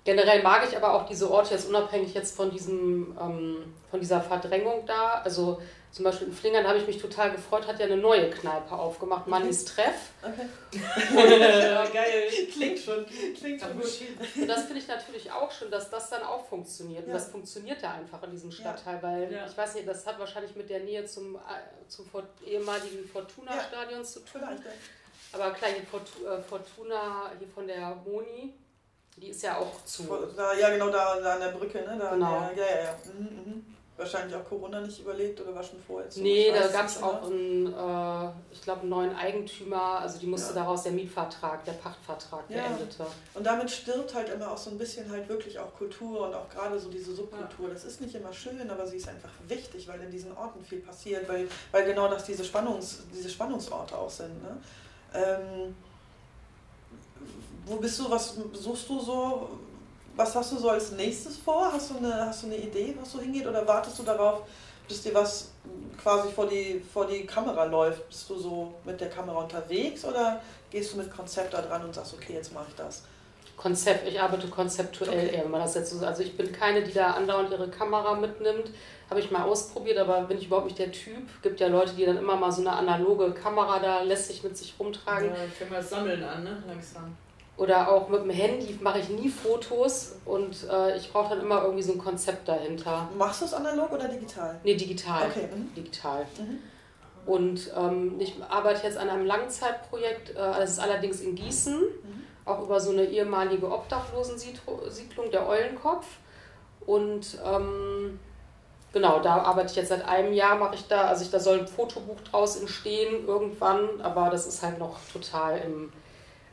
generell 0.04 0.42
mag 0.42 0.66
ich 0.66 0.74
aber 0.78 0.94
auch 0.94 1.04
diese 1.04 1.30
Orte 1.30 1.52
jetzt 1.52 1.68
unabhängig 1.68 2.14
jetzt 2.14 2.34
von 2.34 2.50
diesem, 2.50 3.14
ähm, 3.20 3.56
von 3.90 4.00
dieser 4.00 4.22
Verdrängung 4.22 4.86
da. 4.86 5.20
Also 5.22 5.60
zum 5.94 6.04
Beispiel 6.04 6.26
in 6.26 6.34
Flingern 6.34 6.66
habe 6.66 6.78
ich 6.78 6.88
mich 6.88 6.98
total 7.00 7.30
gefreut, 7.30 7.68
hat 7.68 7.78
ja 7.78 7.86
eine 7.86 7.96
neue 7.96 8.28
Kneipe 8.28 8.72
aufgemacht, 8.72 9.28
Mannis 9.28 9.64
Treff. 9.64 10.10
Okay. 10.20 10.48
ja, 11.62 11.84
geil. 11.84 12.24
Klingt 12.52 12.80
schon, 12.80 13.06
klingt 13.06 13.60
schon 13.60 13.78
gut. 13.78 13.84
Und 14.34 14.48
das 14.48 14.64
finde 14.64 14.80
ich 14.80 14.88
natürlich 14.88 15.30
auch 15.30 15.52
schön, 15.52 15.70
dass 15.70 15.90
das 15.90 16.10
dann 16.10 16.24
auch 16.24 16.48
funktioniert. 16.48 17.04
Und 17.04 17.10
Ja. 17.10 17.14
das 17.14 17.28
funktioniert 17.28 17.80
ja 17.80 17.92
einfach 17.92 18.20
in 18.24 18.32
diesem 18.32 18.50
Stadtteil, 18.50 19.00
weil 19.02 19.32
Ja. 19.32 19.46
ich 19.46 19.56
weiß 19.56 19.76
nicht, 19.76 19.86
das 19.86 20.04
hat 20.04 20.18
wahrscheinlich 20.18 20.56
mit 20.56 20.68
der 20.68 20.80
Nähe 20.80 21.04
zum, 21.04 21.36
äh, 21.36 21.38
zum 21.86 22.06
ehemaligen 22.44 23.08
Fortuna-Stadion 23.08 24.04
zu 24.04 24.18
tun. 24.24 24.42
Aber 25.32 25.52
klar, 25.52 25.70
hier 25.70 25.82
äh, 26.28 26.42
Fortuna, 26.42 27.30
hier 27.38 27.48
von 27.48 27.68
der 27.68 27.94
Moni, 28.04 28.52
die 29.16 29.28
ist 29.28 29.44
ja 29.44 29.58
auch 29.58 29.84
zu. 29.84 30.08
Da, 30.36 30.54
ja, 30.54 30.70
genau, 30.70 30.90
da, 30.90 31.20
da 31.20 31.34
an 31.34 31.40
der 31.40 31.48
Brücke, 31.50 31.82
ne? 31.82 31.96
Da, 31.96 32.10
Genau. 32.10 32.50
Ja, 32.56 32.64
ja, 32.64 32.82
ja. 32.82 32.98
Mhm, 33.16 33.24
mhm. 33.26 33.73
Wahrscheinlich 33.96 34.34
auch 34.34 34.44
Corona 34.44 34.80
nicht 34.80 34.98
überlegt 34.98 35.40
oder 35.40 35.54
war 35.54 35.62
schon 35.62 35.78
vorher 35.78 36.10
so. 36.10 36.20
Nee, 36.20 36.50
da 36.50 36.66
gab 36.66 36.86
es 36.86 37.00
auch 37.00 37.22
einen, 37.26 37.66
äh, 37.72 38.28
ich 38.52 38.60
glaube, 38.60 38.80
einen 38.80 38.88
neuen 38.90 39.14
Eigentümer, 39.14 40.00
also 40.00 40.18
die 40.18 40.26
musste 40.26 40.48
Ja. 40.52 40.62
daraus 40.62 40.82
der 40.82 40.90
Mietvertrag, 40.90 41.64
der 41.64 41.74
Pachtvertrag 41.74 42.42
Ja. 42.48 42.62
beendete. 42.62 43.06
Und 43.34 43.46
damit 43.46 43.70
stirbt 43.70 44.12
halt 44.12 44.30
immer 44.30 44.50
auch 44.50 44.58
so 44.58 44.70
ein 44.70 44.78
bisschen 44.78 45.08
halt 45.12 45.28
wirklich 45.28 45.56
auch 45.60 45.72
Kultur 45.78 46.26
und 46.26 46.34
auch 46.34 46.48
gerade 46.50 46.76
so 46.80 46.90
diese 46.90 47.14
Subkultur. 47.14 47.68
Das 47.70 47.84
ist 47.84 48.00
nicht 48.00 48.16
immer 48.16 48.32
schön, 48.32 48.68
aber 48.68 48.84
sie 48.84 48.96
ist 48.96 49.08
einfach 49.08 49.30
wichtig, 49.46 49.86
weil 49.86 50.00
in 50.00 50.10
diesen 50.10 50.36
Orten 50.36 50.64
viel 50.64 50.80
passiert, 50.80 51.28
weil, 51.28 51.46
weil 51.70 51.84
genau 51.84 52.08
das 52.08 52.24
diese, 52.24 52.44
Spannungs, 52.44 53.04
diese 53.14 53.30
Spannungsorte 53.30 53.96
auch 53.96 54.10
sind. 54.10 54.42
Ne? 54.42 54.56
Ähm, 55.14 55.76
wo 57.64 57.76
bist 57.76 57.98
du, 58.00 58.10
was 58.10 58.34
suchst 58.54 58.88
du 58.88 59.00
so, 59.00 59.50
was 60.16 60.34
hast 60.34 60.52
du 60.52 60.56
so 60.56 60.70
als 60.70 60.92
nächstes 60.92 61.36
vor? 61.36 61.72
Hast 61.72 61.90
du 61.90 61.98
eine, 61.98 62.26
hast 62.26 62.42
du 62.42 62.46
eine 62.46 62.56
Idee, 62.56 62.94
was 63.00 63.12
so 63.12 63.20
hingeht 63.20 63.46
oder 63.46 63.66
wartest 63.66 63.98
du 63.98 64.02
darauf, 64.02 64.42
bis 64.86 65.02
dir 65.02 65.14
was 65.14 65.50
quasi 66.00 66.30
vor 66.30 66.46
die, 66.46 66.80
vor 66.80 67.06
die 67.06 67.26
Kamera 67.26 67.64
läuft? 67.64 68.08
Bist 68.08 68.28
du 68.30 68.36
so 68.36 68.74
mit 68.84 69.00
der 69.00 69.10
Kamera 69.10 69.40
unterwegs 69.40 70.04
oder 70.04 70.40
gehst 70.70 70.92
du 70.92 70.98
mit 70.98 71.14
Konzept 71.14 71.54
da 71.54 71.62
dran 71.62 71.84
und 71.84 71.94
sagst, 71.94 72.14
okay, 72.14 72.34
jetzt 72.34 72.52
mache 72.52 72.66
ich 72.68 72.74
das? 72.74 73.02
Konzept, 73.56 74.08
ich 74.08 74.20
arbeite 74.20 74.48
konzeptuell 74.48 75.26
okay. 75.26 75.36
eher, 75.36 75.44
wenn 75.44 75.50
man 75.52 75.60
das 75.60 75.74
jetzt 75.74 75.90
so 75.90 76.04
Also 76.04 76.22
ich 76.22 76.36
bin 76.36 76.50
keine, 76.50 76.82
die 76.82 76.92
da 76.92 77.12
andauernd 77.12 77.52
ihre 77.52 77.68
Kamera 77.68 78.14
mitnimmt. 78.14 78.70
Habe 79.08 79.20
ich 79.20 79.30
mal 79.30 79.44
ausprobiert, 79.44 79.96
aber 79.98 80.22
bin 80.22 80.38
ich 80.38 80.46
überhaupt 80.46 80.66
nicht 80.66 80.78
der 80.78 80.90
Typ. 80.90 81.22
Gibt 81.42 81.60
ja 81.60 81.68
Leute, 81.68 81.92
die 81.92 82.04
dann 82.04 82.16
immer 82.16 82.36
mal 82.36 82.50
so 82.50 82.62
eine 82.62 82.72
analoge 82.72 83.30
Kamera 83.32 83.78
da 83.78 84.02
lässig 84.02 84.42
mit 84.42 84.56
sich 84.56 84.74
rumtragen. 84.78 85.28
Ja, 85.28 85.44
ich 85.46 85.54
fange 85.54 85.70
mal 85.70 85.82
Sammeln 85.82 86.24
an, 86.24 86.42
ne? 86.42 86.62
Langsam. 86.66 87.16
Oder 87.56 87.88
auch 87.88 88.08
mit 88.08 88.22
dem 88.22 88.30
Handy 88.30 88.78
mache 88.80 88.98
ich 88.98 89.08
nie 89.10 89.28
Fotos 89.28 90.16
und 90.24 90.68
äh, 90.68 90.96
ich 90.96 91.12
brauche 91.12 91.36
dann 91.36 91.44
immer 91.44 91.62
irgendwie 91.62 91.84
so 91.84 91.92
ein 91.92 91.98
Konzept 91.98 92.48
dahinter. 92.48 93.08
Machst 93.16 93.42
du 93.42 93.44
es 93.44 93.54
analog 93.54 93.92
oder 93.92 94.08
digital? 94.08 94.58
Nee, 94.64 94.74
digital. 94.74 95.28
Okay. 95.28 95.48
Mhm. 95.54 95.72
Digital. 95.74 96.26
Mhm. 96.36 96.58
Und 97.26 97.72
ähm, 97.76 98.16
ich 98.18 98.34
arbeite 98.48 98.84
jetzt 98.86 98.98
an 98.98 99.08
einem 99.08 99.24
Langzeitprojekt, 99.24 100.30
äh, 100.30 100.34
das 100.34 100.72
ist 100.72 100.78
allerdings 100.80 101.20
in 101.20 101.36
Gießen, 101.36 101.78
mhm. 101.78 102.22
auch 102.44 102.62
über 102.62 102.80
so 102.80 102.90
eine 102.90 103.04
ehemalige 103.04 103.70
Obdachlosensiedlung, 103.70 105.30
der 105.32 105.48
Eulenkopf. 105.48 106.06
Und 106.86 107.38
ähm, 107.46 108.18
genau, 108.92 109.20
da 109.20 109.42
arbeite 109.42 109.70
ich 109.70 109.76
jetzt 109.76 109.88
seit 109.88 110.06
einem 110.06 110.32
Jahr, 110.32 110.56
mache 110.56 110.74
ich 110.74 110.88
da, 110.88 111.02
also 111.02 111.24
ich, 111.24 111.30
da 111.30 111.38
soll 111.38 111.60
ein 111.60 111.68
Fotobuch 111.68 112.20
draus 112.30 112.56
entstehen 112.56 113.26
irgendwann, 113.26 114.00
aber 114.02 114.28
das 114.28 114.46
ist 114.46 114.62
halt 114.62 114.78
noch 114.80 114.98
total 115.12 115.58
im 115.58 115.92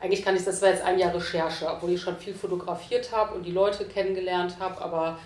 eigentlich 0.02 0.24
kann 0.24 0.34
ich, 0.34 0.44
das 0.44 0.60
war 0.60 0.70
jetzt 0.70 0.82
ein 0.82 0.98
Jahr 0.98 1.14
Recherche, 1.14 1.70
obwohl 1.70 1.90
ich 1.90 2.00
schon 2.00 2.16
viel 2.16 2.34
fotografiert 2.34 3.12
habe 3.12 3.34
und 3.34 3.44
die 3.44 3.52
Leute 3.52 3.84
kennengelernt 3.84 4.56
habe, 4.58 4.80
aber 4.80 5.16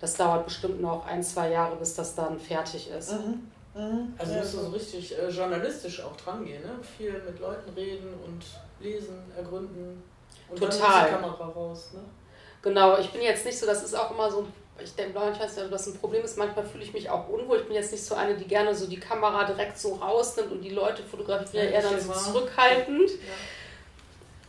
das 0.00 0.14
dauert 0.14 0.44
bestimmt 0.44 0.80
noch 0.80 1.04
ein, 1.06 1.22
zwei 1.22 1.50
Jahre, 1.50 1.74
bis 1.76 1.94
das 1.94 2.14
dann 2.14 2.38
fertig 2.38 2.88
ist. 2.90 3.12
Mhm. 3.12 3.50
Mhm. 3.74 4.14
Also 4.18 4.34
musst 4.34 4.54
du 4.54 4.58
so 4.60 4.68
richtig 4.68 5.18
äh, 5.18 5.28
journalistisch 5.28 6.02
auch 6.02 6.16
dran 6.16 6.44
gehen, 6.44 6.62
ne? 6.62 6.78
Viel 6.96 7.20
mit 7.26 7.40
Leuten 7.40 7.70
reden 7.74 8.14
und 8.24 8.44
lesen, 8.80 9.18
ergründen 9.36 10.02
und 10.48 10.58
Total. 10.58 10.78
dann 10.78 11.04
die 11.06 11.26
Kamera 11.26 11.48
raus, 11.48 11.90
ne? 11.94 12.00
Genau, 12.60 12.98
ich 12.98 13.10
bin 13.10 13.22
jetzt 13.22 13.44
nicht 13.44 13.58
so, 13.58 13.66
das 13.66 13.82
ist 13.82 13.94
auch 13.94 14.12
immer 14.12 14.30
so, 14.30 14.46
ich 14.78 14.94
denke, 14.94 15.18
manchmal, 15.18 15.68
dass 15.68 15.86
ein 15.86 15.94
Problem 15.94 16.22
ist, 16.22 16.38
manchmal 16.38 16.64
fühle 16.64 16.84
ich 16.84 16.92
mich 16.92 17.10
auch 17.10 17.28
unwohl. 17.28 17.58
Ich 17.58 17.66
bin 17.66 17.74
jetzt 17.74 17.90
nicht 17.90 18.04
so 18.04 18.14
eine, 18.14 18.36
die 18.36 18.46
gerne 18.46 18.72
so 18.74 18.86
die 18.86 19.00
Kamera 19.00 19.44
direkt 19.44 19.78
so 19.78 19.94
rausnimmt 19.94 20.52
und 20.52 20.62
die 20.62 20.70
Leute 20.70 21.02
fotografiert, 21.02 21.64
ja, 21.64 21.70
eher 21.70 21.82
dann 21.82 22.00
so 22.00 22.12
zurückhaltend. 22.12 23.10
Ja. 23.10 23.16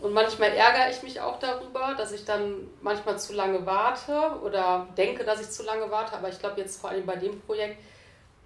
Und 0.03 0.11
manchmal 0.11 0.49
ärgere 0.49 0.91
ich 0.91 1.01
mich 1.01 1.21
auch 1.21 1.39
darüber, 1.39 1.95
dass 1.97 2.11
ich 2.11 2.25
dann 2.25 2.67
manchmal 2.81 3.17
zu 3.17 3.31
lange 3.31 3.65
warte 3.65 4.37
oder 4.43 4.85
denke, 4.97 5.23
dass 5.23 5.39
ich 5.39 5.49
zu 5.49 5.63
lange 5.63 5.89
warte. 5.91 6.17
Aber 6.17 6.27
ich 6.27 6.39
glaube, 6.39 6.59
jetzt 6.59 6.81
vor 6.81 6.89
allem 6.89 7.05
bei 7.05 7.15
dem 7.15 7.39
Projekt 7.39 7.81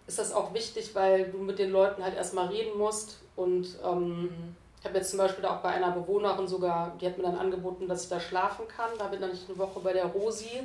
ist 0.05 0.19
das 0.19 0.31
auch 0.31 0.53
wichtig, 0.53 0.93
weil 0.93 1.31
du 1.31 1.39
mit 1.39 1.57
den 1.57 1.71
Leuten 1.71 2.03
halt 2.03 2.15
erstmal 2.15 2.49
reden 2.49 2.77
musst. 2.77 3.17
Und 3.35 3.69
ähm, 3.83 4.21
mhm. 4.21 4.55
ich 4.79 4.85
habe 4.85 4.99
jetzt 4.99 5.09
zum 5.09 5.17
Beispiel 5.17 5.45
auch 5.45 5.61
bei 5.61 5.69
einer 5.69 5.89
Bewohnerin 5.89 6.47
sogar, 6.47 6.95
die 7.01 7.07
hat 7.07 7.17
mir 7.17 7.23
dann 7.23 7.39
angeboten, 7.39 7.87
dass 7.87 8.03
ich 8.03 8.09
da 8.09 8.19
schlafen 8.19 8.67
kann. 8.67 8.91
Da 8.99 9.07
bin 9.07 9.19
dann 9.19 9.33
ich 9.33 9.49
eine 9.49 9.57
Woche 9.57 9.79
bei 9.79 9.93
der 9.93 10.05
Rosi 10.05 10.61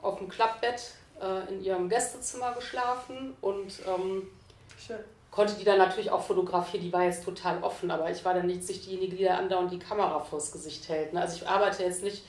auf 0.00 0.16
dem 0.16 0.30
Klappbett 0.30 0.92
äh, 1.20 1.52
in 1.52 1.62
ihrem 1.62 1.90
Gästezimmer 1.90 2.54
geschlafen. 2.54 3.36
Und 3.42 3.70
ähm, 3.86 4.30
Schön 4.78 5.04
konnte 5.36 5.52
die 5.52 5.64
dann 5.64 5.76
natürlich 5.76 6.10
auch 6.10 6.22
fotografieren, 6.22 6.82
die 6.82 6.92
war 6.92 7.04
jetzt 7.04 7.22
total 7.22 7.62
offen, 7.62 7.90
aber 7.90 8.10
ich 8.10 8.24
war 8.24 8.32
dann 8.32 8.46
nicht 8.46 8.66
diejenige, 8.66 9.16
die 9.16 9.24
da 9.24 9.36
andauernd 9.36 9.70
die 9.70 9.78
Kamera 9.78 10.18
vors 10.18 10.50
Gesicht 10.50 10.88
hält. 10.88 11.12
Ne? 11.12 11.20
Also 11.20 11.36
ich 11.36 11.46
arbeite 11.46 11.82
jetzt 11.82 12.02
nicht, 12.02 12.24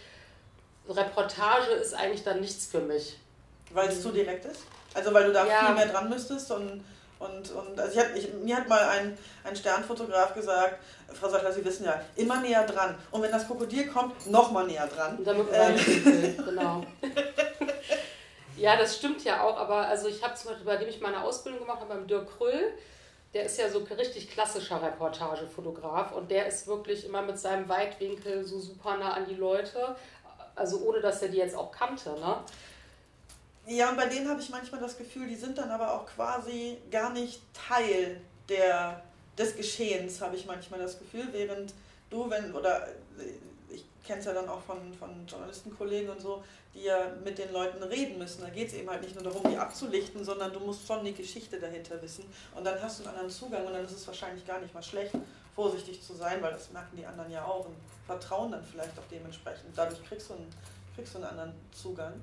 Reportage 0.89 1.71
ist 1.71 1.93
eigentlich 1.93 2.23
dann 2.23 2.41
nichts 2.41 2.65
für 2.65 2.81
mich. 2.81 3.17
Weil 3.71 3.87
es 3.87 4.01
zu 4.01 4.11
direkt 4.11 4.43
ist? 4.43 4.63
Also 4.93 5.13
weil 5.13 5.23
du 5.23 5.31
da 5.31 5.45
ja. 5.45 5.65
viel 5.65 5.75
mehr 5.75 5.87
dran 5.87 6.09
müsstest 6.09 6.51
und 6.51 6.83
und, 7.19 7.51
und 7.51 7.79
also 7.79 7.99
ich 7.99 8.05
hab, 8.05 8.15
ich, 8.15 8.31
mir 8.43 8.57
hat 8.57 8.69
mal 8.69 8.89
ein, 8.89 9.17
ein 9.43 9.55
Sternfotograf 9.55 10.35
gesagt, 10.35 10.75
Frau 11.19 11.27
Sattler, 11.27 11.51
Sie 11.51 11.65
wissen 11.65 11.85
ja, 11.85 11.99
immer 12.15 12.41
näher 12.41 12.63
dran. 12.67 12.95
Und 13.09 13.23
wenn 13.23 13.31
das 13.31 13.47
Krokodil 13.47 13.87
kommt, 13.87 14.29
noch 14.29 14.51
mal 14.51 14.67
näher 14.67 14.85
dran. 14.85 15.17
Und 15.17 15.25
damit 15.25 15.47
ähm. 15.51 16.37
genau. 16.45 16.83
ja, 18.55 18.75
das 18.75 18.97
stimmt 18.97 19.23
ja 19.23 19.41
auch, 19.41 19.57
aber 19.57 19.87
also 19.87 20.07
ich 20.07 20.21
habe 20.23 20.35
zum 20.35 20.49
Beispiel, 20.51 20.65
bei 20.67 20.77
dem 20.77 20.89
ich 20.89 21.01
meine 21.01 21.23
Ausbildung 21.23 21.61
gemacht 21.61 21.79
habe, 21.79 21.95
beim 21.95 22.05
Dirk 22.05 22.37
Kröll, 22.37 22.73
der 23.37 23.45
ist 23.45 23.59
ja 23.59 23.69
so 23.69 23.77
richtig 23.95 24.31
klassischer 24.31 24.81
Reportagefotograf 24.81 26.11
und 26.11 26.31
der 26.31 26.47
ist 26.47 26.65
wirklich 26.65 27.05
immer 27.05 27.21
mit 27.21 27.37
seinem 27.37 27.69
Weitwinkel 27.69 28.43
so 28.43 28.59
super 28.59 28.97
nah 28.97 29.13
an 29.13 29.27
die 29.27 29.35
Leute, 29.35 29.95
also 30.55 30.79
ohne 30.79 31.01
dass 31.01 31.21
er 31.21 31.29
die 31.29 31.37
jetzt 31.37 31.55
auch 31.55 31.71
kannte, 31.71 32.13
ne? 32.13 32.39
Ja, 33.67 33.91
und 33.91 33.97
bei 33.97 34.07
denen 34.07 34.27
habe 34.27 34.41
ich 34.41 34.49
manchmal 34.49 34.81
das 34.81 34.97
Gefühl, 34.97 35.27
die 35.27 35.35
sind 35.35 35.55
dann 35.55 35.69
aber 35.69 35.93
auch 35.93 36.07
quasi 36.07 36.79
gar 36.89 37.11
nicht 37.11 37.39
Teil 37.53 38.19
der, 38.49 39.03
des 39.37 39.55
Geschehens, 39.55 40.19
habe 40.19 40.35
ich 40.35 40.47
manchmal 40.47 40.79
das 40.79 40.97
Gefühl, 40.97 41.27
während 41.31 41.75
du, 42.09 42.27
wenn, 42.31 42.55
oder 42.55 42.87
kenne 44.07 44.19
es 44.19 44.25
ja 44.25 44.33
dann 44.33 44.47
auch 44.47 44.61
von, 44.61 44.77
von 44.93 45.09
Journalistenkollegen 45.27 46.09
und 46.09 46.21
so, 46.21 46.43
die 46.73 46.83
ja 46.83 46.97
mit 47.23 47.37
den 47.37 47.51
Leuten 47.51 47.83
reden 47.83 48.17
müssen. 48.17 48.41
Da 48.41 48.49
geht 48.49 48.69
es 48.69 48.73
eben 48.73 48.89
halt 48.89 49.01
nicht 49.01 49.15
nur 49.15 49.23
darum, 49.23 49.43
die 49.51 49.57
abzulichten, 49.57 50.23
sondern 50.23 50.53
du 50.53 50.59
musst 50.59 50.87
schon 50.87 51.03
die 51.03 51.13
Geschichte 51.13 51.59
dahinter 51.59 52.01
wissen. 52.01 52.25
Und 52.55 52.65
dann 52.65 52.81
hast 52.81 52.99
du 52.99 53.03
einen 53.03 53.13
anderen 53.13 53.29
Zugang 53.29 53.65
und 53.65 53.73
dann 53.73 53.85
ist 53.85 53.91
es 53.91 54.07
wahrscheinlich 54.07 54.45
gar 54.47 54.59
nicht 54.59 54.73
mal 54.73 54.81
schlecht, 54.81 55.13
vorsichtig 55.55 56.01
zu 56.01 56.15
sein, 56.15 56.41
weil 56.41 56.53
das 56.53 56.71
merken 56.71 56.95
die 56.95 57.05
anderen 57.05 57.31
ja 57.31 57.43
auch 57.43 57.65
und 57.65 57.75
vertrauen 58.05 58.51
dann 58.51 58.63
vielleicht 58.63 58.97
auch 58.97 59.07
dementsprechend. 59.11 59.75
Dadurch 59.75 60.03
kriegst 60.07 60.29
du 60.29 60.35
einen, 60.35 60.49
kriegst 60.95 61.13
du 61.13 61.17
einen 61.17 61.27
anderen 61.27 61.53
Zugang. 61.71 62.13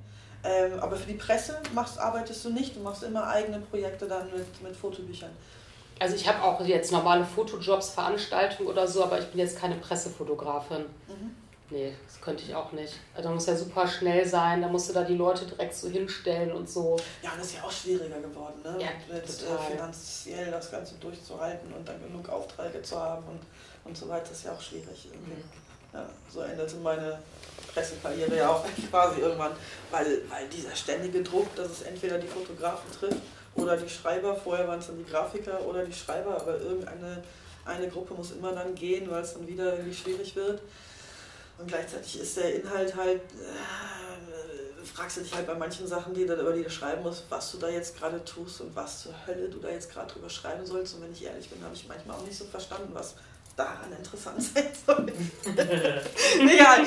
Ähm, 0.45 0.79
aber 0.81 0.97
für 0.97 1.07
die 1.07 1.19
Presse 1.19 1.61
machst, 1.75 1.99
arbeitest 1.99 2.45
du 2.45 2.51
nicht, 2.51 2.77
du 2.77 2.81
machst 2.81 3.03
immer 3.03 3.27
eigene 3.27 3.61
Projekte 3.61 4.07
dann 4.07 4.31
mit, 4.31 4.63
mit 4.63 4.77
Fotobüchern. 4.77 5.31
Also 5.99 6.17
ich 6.17 6.29
habe 6.29 6.43
auch 6.43 6.61
jetzt 6.65 6.93
normale 6.93 7.25
Fotojobs, 7.25 7.91
Veranstaltungen 7.91 8.69
oder 8.69 8.87
so, 8.87 9.05
aber 9.05 9.19
ich 9.21 9.27
bin 9.27 9.39
jetzt 9.39 9.59
keine 9.59 9.77
Pressefotografin. 9.77 10.83
Mhm. 11.09 11.44
Nee, 11.75 11.93
das 12.07 12.21
könnte 12.21 12.45
ich 12.45 12.55
auch 12.55 12.71
nicht. 12.71 12.95
Also 13.17 13.29
da 13.29 13.35
muss 13.35 13.47
ja 13.47 13.57
super 13.57 13.89
schnell 13.89 14.25
sein, 14.25 14.63
da 14.63 14.69
musst 14.69 14.89
du 14.89 14.93
da 14.93 15.03
die 15.03 15.17
Leute 15.17 15.45
direkt 15.45 15.75
so 15.75 15.89
hinstellen 15.89 16.53
und 16.53 16.71
so. 16.71 16.97
Ja, 17.21 17.33
und 17.33 17.41
das 17.41 17.49
ist 17.49 17.57
ja 17.57 17.65
auch 17.65 17.73
schwieriger 17.73 18.21
geworden, 18.21 18.63
ne? 18.63 18.77
Ja, 18.79 18.91
mit 19.13 19.25
äh, 19.25 19.73
finanziell 19.73 20.53
das 20.53 20.71
Ganze 20.71 20.95
durchzuhalten 21.01 21.73
und 21.73 21.89
dann 21.89 22.01
genug 22.01 22.29
Aufträge 22.29 22.81
zu 22.81 22.97
haben 22.97 23.25
und, 23.27 23.41
und 23.89 23.97
so 23.97 24.09
weiter, 24.09 24.31
ist 24.31 24.45
ja 24.45 24.53
auch 24.53 24.61
schwierig. 24.61 25.09
Irgendwie. 25.11 25.33
Mhm. 25.33 25.45
Ja, 25.93 26.09
so 26.33 26.43
endete 26.43 26.77
meine 26.77 27.19
Pressekarriere 27.73 28.37
ja 28.37 28.51
auch 28.51 28.65
quasi 28.91 29.23
irgendwann, 29.23 29.53
weil, 29.91 30.23
weil 30.29 30.49
dieser 30.49 30.77
ständige 30.77 31.25
Druck, 31.25 31.57
dass 31.57 31.71
es 31.71 31.83
entweder 31.83 32.19
die 32.19 32.29
Fotografen 32.29 32.89
trifft 32.97 33.23
oder 33.57 33.77
die 33.77 33.89
Schreiber, 33.89 34.37
vorher 34.37 34.69
waren 34.69 34.79
es 34.79 34.87
dann 34.87 34.99
die 34.99 35.11
Grafiker 35.11 35.61
oder 35.63 35.85
die 35.85 35.93
Schreiber, 35.93 36.41
aber 36.41 36.57
irgendeine 36.61 37.21
eine 37.65 37.89
Gruppe 37.89 38.15
muss 38.15 38.31
immer 38.33 38.53
dann 38.53 38.75
gehen, 38.77 39.11
weil 39.11 39.23
es 39.23 39.35
dann 39.35 39.49
wieder 39.49 39.73
irgendwie 39.73 39.95
schwierig 39.95 40.37
wird. 40.37 40.61
Und 41.59 41.69
gleichzeitig 41.69 42.21
ist 42.21 42.37
der 42.37 42.57
Inhalt 42.57 42.95
halt, 42.97 43.21
äh, 43.21 44.85
fragst 44.85 45.17
du 45.17 45.21
dich 45.23 45.35
halt 45.35 45.47
bei 45.47 45.55
manchen 45.55 45.87
Sachen, 45.87 46.15
die 46.15 46.27
du, 46.27 46.35
über 46.35 46.53
die 46.53 46.63
du 46.63 46.71
schreiben 46.71 47.03
musst, 47.03 47.25
was 47.29 47.53
du 47.53 47.59
da 47.59 47.69
jetzt 47.69 47.97
gerade 47.97 48.25
tust 48.25 48.61
und 48.61 48.75
was 48.75 49.03
zur 49.03 49.15
Hölle 49.27 49.49
du 49.49 49.59
da 49.59 49.69
jetzt 49.69 49.91
gerade 49.93 50.13
drüber 50.13 50.29
schreiben 50.29 50.65
sollst. 50.67 50.95
Und 50.95 51.03
wenn 51.03 51.13
ich 51.13 51.25
ehrlich 51.25 51.49
bin, 51.49 51.63
habe 51.63 51.75
ich 51.75 51.87
manchmal 51.89 52.17
auch 52.17 52.25
nicht 52.25 52.37
so 52.37 52.45
verstanden, 52.45 52.91
was 52.93 53.15
daran 53.57 53.93
interessant 53.93 54.43
sein 54.55 54.69
soll. 54.87 55.13
Egal. 56.41 56.87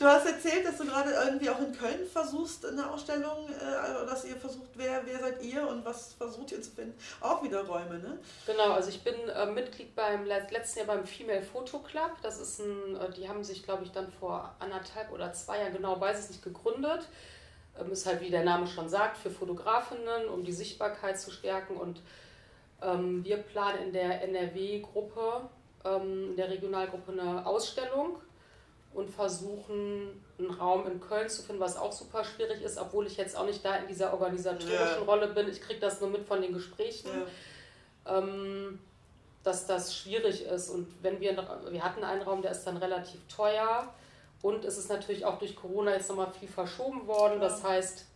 Du 0.00 0.06
hast 0.06 0.24
erzählt, 0.24 0.64
dass 0.64 0.78
du 0.78 0.86
gerade 0.86 1.10
irgendwie 1.10 1.50
auch 1.50 1.58
in 1.58 1.76
Köln 1.76 2.06
versuchst, 2.10 2.64
eine 2.64 2.90
Ausstellung, 2.90 3.50
äh, 3.50 4.06
dass 4.06 4.24
ihr 4.24 4.34
versucht, 4.34 4.70
wer, 4.74 5.02
wer 5.04 5.18
seid 5.18 5.42
ihr 5.42 5.68
und 5.68 5.84
was 5.84 6.14
versucht 6.14 6.52
ihr 6.52 6.62
zu 6.62 6.70
finden? 6.70 6.94
Auch 7.20 7.42
wieder 7.42 7.66
Räume, 7.66 7.98
ne? 7.98 8.18
Genau, 8.46 8.72
also 8.72 8.88
ich 8.88 9.04
bin 9.04 9.12
äh, 9.28 9.44
Mitglied 9.44 9.94
beim 9.94 10.24
letzten 10.24 10.78
Jahr 10.78 10.86
beim 10.86 11.04
Female 11.04 11.42
Photo 11.42 11.80
Club. 11.80 12.12
Das 12.22 12.40
ist 12.40 12.60
ein, 12.60 12.96
äh, 12.96 13.10
die 13.10 13.28
haben 13.28 13.44
sich, 13.44 13.62
glaube 13.62 13.84
ich, 13.84 13.92
dann 13.92 14.10
vor 14.10 14.56
anderthalb 14.58 15.12
oder 15.12 15.34
zwei 15.34 15.60
Jahren, 15.60 15.74
genau 15.74 16.00
weiß 16.00 16.24
ich 16.24 16.30
nicht, 16.30 16.42
gegründet. 16.44 17.06
Ähm, 17.78 17.92
ist 17.92 18.06
halt, 18.06 18.22
wie 18.22 18.30
der 18.30 18.44
Name 18.44 18.66
schon 18.66 18.88
sagt, 18.88 19.18
für 19.18 19.30
Fotografinnen, 19.30 20.30
um 20.32 20.44
die 20.44 20.52
Sichtbarkeit 20.52 21.20
zu 21.20 21.30
stärken. 21.30 21.76
Und 21.76 22.00
ähm, 22.80 23.22
wir 23.22 23.36
planen 23.36 23.82
in 23.82 23.92
der 23.92 24.22
NRW-Gruppe, 24.22 25.42
ähm, 25.84 26.30
in 26.30 26.36
der 26.36 26.48
Regionalgruppe 26.48 27.12
eine 27.12 27.44
Ausstellung 27.44 28.16
und 28.92 29.10
versuchen, 29.10 30.22
einen 30.38 30.50
Raum 30.50 30.86
in 30.86 31.00
Köln 31.00 31.28
zu 31.28 31.42
finden, 31.42 31.60
was 31.60 31.76
auch 31.76 31.92
super 31.92 32.24
schwierig 32.24 32.62
ist, 32.62 32.78
obwohl 32.78 33.06
ich 33.06 33.16
jetzt 33.16 33.36
auch 33.36 33.46
nicht 33.46 33.64
da 33.64 33.76
in 33.76 33.86
dieser 33.86 34.12
organisatorischen 34.12 34.72
ja. 34.72 35.04
Rolle 35.06 35.28
bin. 35.28 35.48
Ich 35.48 35.60
kriege 35.60 35.80
das 35.80 36.00
nur 36.00 36.10
mit 36.10 36.26
von 36.26 36.42
den 36.42 36.52
Gesprächen, 36.52 37.10
ja. 38.04 38.18
ähm, 38.18 38.80
dass 39.44 39.66
das 39.66 39.96
schwierig 39.96 40.44
ist. 40.44 40.70
Und 40.70 40.88
wenn 41.02 41.20
wir, 41.20 41.36
wir 41.70 41.84
hatten 41.84 42.02
einen 42.02 42.22
Raum, 42.22 42.42
der 42.42 42.50
ist 42.50 42.64
dann 42.64 42.78
relativ 42.78 43.20
teuer 43.28 43.92
und 44.42 44.64
es 44.64 44.76
ist 44.76 44.88
natürlich 44.88 45.24
auch 45.24 45.38
durch 45.38 45.54
Corona 45.54 45.92
jetzt 45.92 46.08
nochmal 46.08 46.32
viel 46.32 46.48
verschoben 46.48 47.06
worden. 47.06 47.40
Das 47.40 47.62
heißt, 47.62 48.06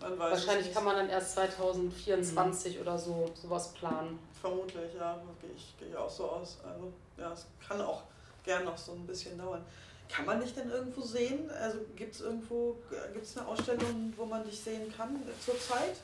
Wahrscheinlich 0.00 0.72
kann 0.74 0.84
man 0.84 0.96
dann 0.96 1.08
erst 1.08 1.32
2024 1.32 2.80
oder 2.80 2.98
so 2.98 3.30
sowas 3.34 3.72
planen. 3.72 4.18
Vermutlich, 4.38 4.92
ja. 4.94 5.18
Gehe 5.40 5.50
ich, 5.56 5.74
gehe 5.78 5.88
ich 5.88 5.96
auch 5.96 6.10
so 6.10 6.28
aus. 6.28 6.58
Also, 6.62 6.92
ja, 7.16 7.32
es 7.32 7.46
kann 7.66 7.80
auch 7.80 8.02
gern 8.44 8.64
noch 8.64 8.76
so 8.76 8.92
ein 8.92 9.06
bisschen 9.06 9.38
dauern. 9.38 9.64
Kann 10.08 10.26
man 10.26 10.40
dich 10.40 10.54
denn 10.54 10.70
irgendwo 10.70 11.00
sehen? 11.02 11.50
Also 11.50 11.78
gibt 11.96 12.14
es 12.14 12.20
irgendwo, 12.20 12.76
gibt 13.12 13.24
es 13.24 13.36
eine 13.36 13.48
Ausstellung, 13.48 14.12
wo 14.16 14.24
man 14.24 14.44
dich 14.44 14.60
sehen 14.60 14.92
kann 14.96 15.20
zurzeit? 15.44 15.96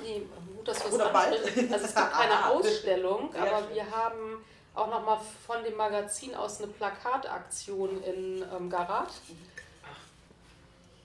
Nee, 0.00 0.22
gut, 0.56 0.66
dass 0.68 0.82
du 0.82 0.88
es 0.88 0.94
Oder 0.94 1.10
bald. 1.10 1.34
ansprichst. 1.34 1.72
Also 1.72 1.84
es 1.86 1.94
gibt 1.94 2.12
keine 2.12 2.46
Ausstellung, 2.50 3.32
Sehr 3.32 3.42
aber 3.42 3.74
wir 3.74 3.90
haben 3.90 4.44
auch 4.74 4.88
nochmal 4.88 5.18
von 5.46 5.62
dem 5.64 5.76
Magazin 5.76 6.34
aus 6.34 6.62
eine 6.62 6.72
Plakataktion 6.72 8.02
in 8.02 8.44
ähm, 8.56 8.70
Garat. 8.70 9.10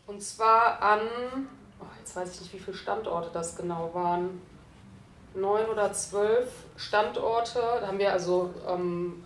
Und 0.06 0.24
zwar 0.24 0.82
an, 0.82 1.02
oh, 1.82 1.86
jetzt 2.00 2.16
weiß 2.16 2.34
ich 2.34 2.42
nicht, 2.42 2.54
wie 2.54 2.60
viele 2.60 2.78
Standorte 2.78 3.30
das 3.34 3.58
genau 3.58 3.94
waren. 3.94 4.42
Neun 5.34 5.68
oder 5.68 5.92
zwölf 5.92 6.50
Standorte. 6.78 7.60
Da 7.60 7.88
haben 7.88 8.00
wir 8.00 8.12
also 8.14 8.54
ähm, 8.68 9.24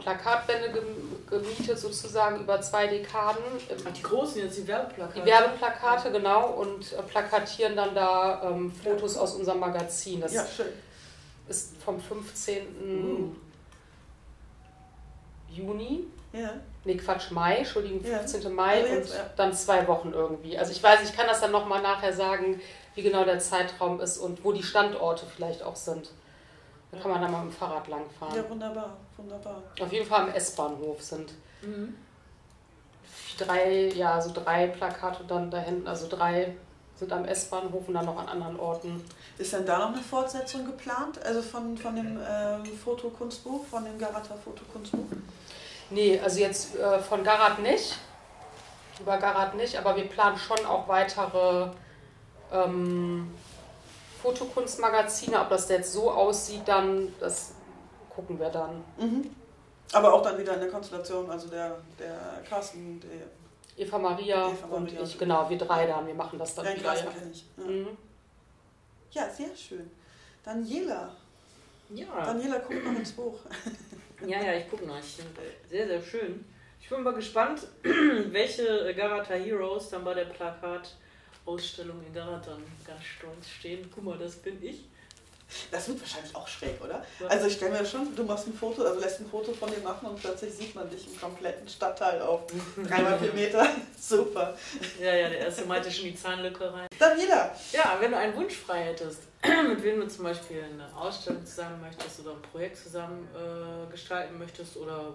Plakatwände 0.00 0.70
gem- 0.72 1.26
gemietet, 1.28 1.78
sozusagen 1.78 2.40
über 2.40 2.60
zwei 2.60 2.86
Dekaden. 2.86 3.42
Ach, 3.86 3.92
die 3.92 4.02
großen 4.02 4.42
jetzt, 4.42 4.58
die 4.58 4.66
Werbeplakate. 4.66 5.20
Die 5.20 5.26
Werbeplakate, 5.26 6.10
genau, 6.12 6.48
und 6.50 6.92
äh, 6.92 7.02
plakatieren 7.02 7.74
dann 7.76 7.94
da 7.94 8.42
ähm, 8.50 8.70
Fotos 8.72 9.16
aus 9.16 9.34
unserem 9.34 9.60
Magazin. 9.60 10.20
Das 10.20 10.32
Ja, 10.34 10.46
schön. 10.46 10.66
ist 11.48 11.76
vom 11.82 12.00
15. 12.00 12.66
Uh. 12.82 13.34
Juni. 15.50 16.04
Ja. 16.32 16.54
Nee, 16.84 16.96
Quatsch, 16.96 17.30
Mai, 17.30 17.56
Entschuldigung, 17.56 18.02
Ja. 18.04 18.18
15. 18.20 18.52
Mai 18.54 18.80
Also 18.82 18.94
jetzt, 18.94 19.10
und 19.10 19.16
ja. 19.16 19.30
dann 19.36 19.52
zwei 19.52 19.86
Wochen 19.86 20.12
irgendwie. 20.12 20.56
Also 20.58 20.72
ich 20.72 20.82
weiß, 20.82 21.00
ich 21.08 21.14
kann 21.14 21.26
das 21.26 21.40
dann 21.40 21.52
nochmal 21.52 21.82
nachher 21.82 22.12
sagen, 22.12 22.60
wie 22.94 23.02
genau 23.02 23.24
der 23.24 23.38
Zeitraum 23.38 24.00
ist 24.00 24.18
und 24.18 24.42
wo 24.44 24.52
die 24.52 24.62
Standorte 24.62 25.24
vielleicht 25.26 25.62
auch 25.62 25.76
sind. 25.76 26.10
Da 26.92 26.98
kann 26.98 27.10
man 27.10 27.22
dann 27.22 27.32
mal 27.32 27.44
mit 27.44 27.54
dem 27.54 27.56
Fahrrad 27.58 27.88
langfahren. 27.88 28.36
ja, 28.36 28.48
wunderbar, 28.50 28.90
wunderbar. 29.16 29.62
Auf 29.80 29.92
jeden 29.92 30.06
Fall 30.06 30.20
am 30.22 30.28
S-Bahnhof 30.34 31.02
sind 31.02 31.32
Mhm. 31.62 31.94
drei, 33.38 33.88
ja, 33.94 34.20
so 34.20 34.30
drei 34.32 34.66
Plakate 34.68 35.24
dann 35.24 35.50
da 35.50 35.58
hinten, 35.58 35.88
also 35.88 36.06
drei 36.08 36.54
sind 36.96 37.12
am 37.12 37.24
S-Bahnhof 37.24 37.88
und 37.88 37.94
dann 37.94 38.04
noch 38.04 38.18
an 38.18 38.28
anderen 38.28 38.60
Orten. 38.60 39.02
Ist 39.38 39.52
denn 39.54 39.64
da 39.66 39.78
noch 39.78 39.88
eine 39.94 40.02
Fortsetzung 40.02 40.66
geplant? 40.66 41.20
Also 41.24 41.40
von, 41.42 41.76
von 41.78 41.96
dem 41.96 42.20
ähm, 42.28 42.64
Fotokunstbuch, 42.84 43.64
von 43.66 43.84
dem 43.84 43.98
Garata 43.98 44.34
Fotokunstbuch? 44.44 45.06
Nee, 45.90 46.20
also 46.20 46.38
jetzt 46.40 46.76
äh, 46.76 46.98
von 47.00 47.24
Garat 47.24 47.58
nicht. 47.60 47.96
Über 49.00 49.16
Garat 49.18 49.54
nicht, 49.56 49.76
aber 49.78 49.96
wir 49.96 50.04
planen 50.08 50.36
schon 50.36 50.64
auch 50.66 50.86
weitere 50.86 51.68
ähm, 52.52 53.32
Fotokunstmagazine. 54.22 55.40
Ob 55.40 55.50
das 55.50 55.68
jetzt 55.68 55.92
so 55.92 56.10
aussieht, 56.10 56.62
dann, 56.66 57.12
das 57.20 57.54
gucken 58.14 58.38
wir 58.38 58.48
dann. 58.48 58.84
Mhm. 58.98 59.30
Aber 59.92 60.14
auch 60.14 60.22
dann 60.22 60.38
wieder 60.38 60.54
in 60.54 60.60
der 60.60 60.68
Konstellation, 60.70 61.28
also 61.30 61.48
der, 61.48 61.78
der 61.98 62.42
Carsten, 62.48 63.00
der 63.00 63.84
Eva 63.84 63.98
Maria 63.98 64.48
Eva 64.48 64.66
und 64.70 64.84
Maria. 64.84 65.02
ich, 65.02 65.18
genau, 65.18 65.48
wir 65.48 65.58
drei 65.58 65.86
dann, 65.86 66.06
wir 66.06 66.14
machen 66.14 66.38
das 66.38 66.54
dann 66.54 66.64
Dein 66.64 66.78
wieder. 66.78 66.94
Ja. 66.94 67.04
Ja. 67.04 67.64
Mhm. 67.64 67.88
ja, 69.10 69.28
sehr 69.28 69.54
schön. 69.56 69.90
Daniela. 70.44 71.14
Ja. 71.90 72.24
Daniela, 72.24 72.60
guck 72.60 72.84
noch 72.84 72.94
ins 72.94 73.12
Buch. 73.12 73.38
Ja, 74.24 74.40
ja, 74.40 74.54
ich 74.54 74.70
gucke 74.70 74.86
noch. 74.86 75.00
Ich 75.00 75.18
sehr, 75.68 75.88
sehr 75.88 76.00
schön. 76.00 76.44
Ich 76.80 76.88
bin 76.88 77.02
mal 77.02 77.12
gespannt, 77.12 77.66
welche 77.82 78.94
Garata 78.94 79.34
Heroes 79.34 79.88
dann 79.90 80.04
bei 80.04 80.14
der 80.14 80.26
Plakatausstellung 81.44 81.96
in 82.06 82.12
Garat 82.14 82.46
dann 82.46 82.62
ganz 82.86 83.04
stolz 83.04 83.48
stehen. 83.58 83.88
Guck 83.94 84.04
mal, 84.04 84.18
das 84.18 84.36
bin 84.36 84.62
ich. 84.62 84.84
Das 85.70 85.86
wird 85.86 86.00
wahrscheinlich 86.00 86.34
auch 86.34 86.48
schräg, 86.48 86.82
oder? 86.82 87.04
Ja. 87.20 87.26
Also 87.26 87.46
ich 87.46 87.54
stelle 87.54 87.78
mir 87.78 87.84
schon, 87.84 88.16
du 88.16 88.24
machst 88.24 88.46
ein 88.46 88.54
Foto, 88.54 88.84
also 88.84 88.98
lässt 88.98 89.20
ein 89.20 89.26
Foto 89.26 89.52
von 89.52 89.70
dir 89.70 89.80
machen 89.80 90.08
und 90.08 90.18
plötzlich 90.18 90.50
sieht 90.54 90.74
man 90.74 90.88
dich 90.88 91.06
im 91.06 91.20
kompletten 91.20 91.68
Stadtteil 91.68 92.22
auf 92.22 92.44
dreimal 92.88 93.18
vier 93.18 93.34
Meter. 93.34 93.66
Super. 94.00 94.56
Ja, 94.98 95.14
ja, 95.14 95.28
der 95.28 95.40
erste 95.40 95.66
meinte 95.66 95.90
schon 95.90 96.06
die 96.06 96.14
Zahnlücke 96.14 96.72
rein. 96.72 96.86
Daniela, 96.98 97.54
Ja, 97.70 97.98
wenn 98.00 98.12
du 98.12 98.16
einen 98.16 98.34
Wunsch 98.34 98.54
frei 98.54 98.84
hättest, 98.84 99.24
mit 99.68 99.82
wem 99.82 100.00
du 100.00 100.08
zum 100.08 100.24
Beispiel 100.24 100.62
eine 100.62 100.96
Ausstellung 100.96 101.44
zusammen 101.44 101.82
möchtest 101.82 102.20
oder 102.20 102.30
ein 102.30 102.42
Projekt 102.42 102.78
zusammen 102.78 103.28
äh, 103.34 103.90
gestalten 103.92 104.38
möchtest 104.38 104.78
oder 104.78 105.12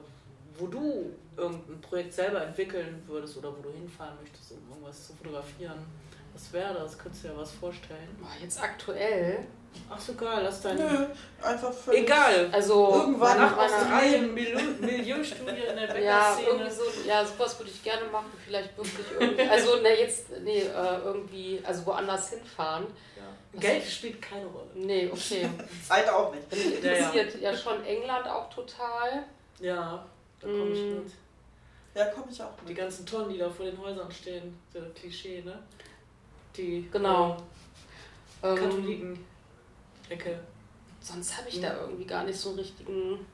wo 0.60 0.68
du 0.68 1.16
irgendein 1.36 1.82
Projekt 1.82 2.14
selber 2.14 2.44
entwickeln 2.44 3.02
würdest 3.08 3.38
oder 3.38 3.56
wo 3.58 3.62
du 3.62 3.72
hinfahren 3.72 4.18
möchtest, 4.22 4.52
um 4.52 4.70
irgendwas 4.70 5.08
zu 5.08 5.14
fotografieren, 5.14 5.80
was 6.38 6.54
wäre 6.54 6.74
das? 6.76 6.98
Könntest 6.98 7.24
du 7.24 7.30
dir 7.30 7.38
was 7.38 7.52
vorstellen? 7.52 8.16
Boah, 8.22 8.30
Jetzt 8.42 8.62
aktuell, 8.62 9.40
Ach 9.90 10.00
so 10.00 10.14
geil, 10.16 10.40
lass 10.44 10.62
dein... 10.62 10.76
nö, 10.78 11.06
einfach 11.42 11.72
völlig. 11.72 12.02
Egal. 12.02 12.50
also 12.52 12.94
Irgendwann 12.96 13.38
nach 13.38 13.58
Australien, 13.58 14.34
Millionen- 14.34 14.80
Millionenstudie 14.82 15.50
in 15.52 15.76
der 15.76 16.02
ja, 16.02 16.34
Bäckerszene. 16.34 16.48
irgendwie 16.48 16.72
so, 16.72 16.84
ja, 17.08 17.24
sowas 17.26 17.60
würde 17.60 17.70
ich 17.72 17.84
gerne 17.84 18.06
machen, 18.12 18.32
vielleicht 18.44 18.76
wirklich 18.76 19.06
irgendwie, 19.20 19.42
also 19.50 19.76
ne, 19.82 19.90
jetzt, 20.00 20.32
nee, 20.44 20.62
äh, 20.62 20.98
irgendwie, 21.04 21.62
also 21.64 21.86
woanders 21.86 22.30
hinfahren. 22.32 22.88
Ja. 23.16 23.60
Geld 23.60 23.84
spielt 23.86 24.20
keine 24.22 24.46
Rolle. 24.48 24.68
Nee, 24.74 25.10
okay. 25.12 25.48
Zeit 25.88 26.10
auch 26.10 26.34
nicht. 26.34 26.52
Mich 26.52 26.84
Ja, 26.84 26.92
ja. 26.94 26.98
interessiert 27.10 27.42
ja 27.42 27.56
schon 27.56 27.84
England 27.86 28.28
auch 28.28 28.50
total. 28.50 29.24
Ja, 29.60 30.04
da 30.40 30.48
komme 30.48 30.72
ich 30.74 30.80
Mm. 30.82 30.96
mit. 31.04 31.12
Ja, 31.94 32.06
komme 32.06 32.28
ich 32.32 32.42
auch 32.42 32.52
Die 32.64 32.70
mit. 32.70 32.78
ganzen 32.78 33.06
Tonnen, 33.06 33.30
die 33.32 33.38
da 33.40 33.50
vor 33.50 33.66
den 33.66 33.78
Häusern 33.80 34.12
stehen, 34.12 34.58
so 34.74 34.80
ein 34.80 34.94
Klischee, 34.96 35.42
ne? 35.44 35.60
Die 36.58 36.88
Genau. 36.92 37.38
äh, 38.42 38.48
Ähm, 38.48 38.56
Katholiken-Ecke. 38.60 40.40
sonst 41.02 41.38
habe 41.38 41.50
ich 41.50 41.62
da 41.62 41.80
irgendwie 41.82 42.06
gar 42.06 42.24
nicht 42.24 42.38
so 42.40 42.50
einen 42.50 42.60
richtigen 42.60 43.26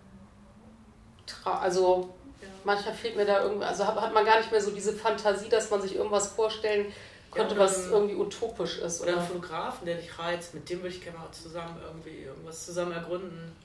Tra 1.25 1.59
also 1.59 2.13
Ja. 2.41 2.47
manchmal 2.65 2.93
fehlt 2.93 3.15
mir 3.15 3.25
da 3.25 3.41
irgendwie, 3.43 3.63
also 3.65 3.87
hat, 3.87 3.95
hat 3.99 4.13
man 4.13 4.25
gar 4.25 4.37
nicht 4.39 4.51
mehr 4.51 4.61
so 4.61 4.71
diese 4.71 4.93
Fantasie, 4.93 5.47
dass 5.49 5.69
man 5.71 5.81
sich 5.81 5.95
irgendwas 5.95 6.27
vorstellen 6.33 6.91
könnte, 7.31 7.55
Ja, 7.55 7.61
was 7.61 7.87
irgendwie 7.87 8.15
utopisch 8.15 8.79
ist. 8.79 9.01
Oder 9.01 9.13
Oder, 9.13 9.21
einen 9.21 9.27
Fotografen, 9.29 9.85
der 9.85 9.95
dich 9.95 10.19
reizt, 10.19 10.53
mit 10.53 10.69
dem 10.69 10.79
würde 10.81 10.95
ich 10.95 11.01
gerne 11.01 11.17
mal 11.19 11.31
zusammen 11.31 11.79
irgendwie 11.81 12.23
irgendwas 12.23 12.65
zusammen 12.65 12.91
ergründen, 12.91 13.55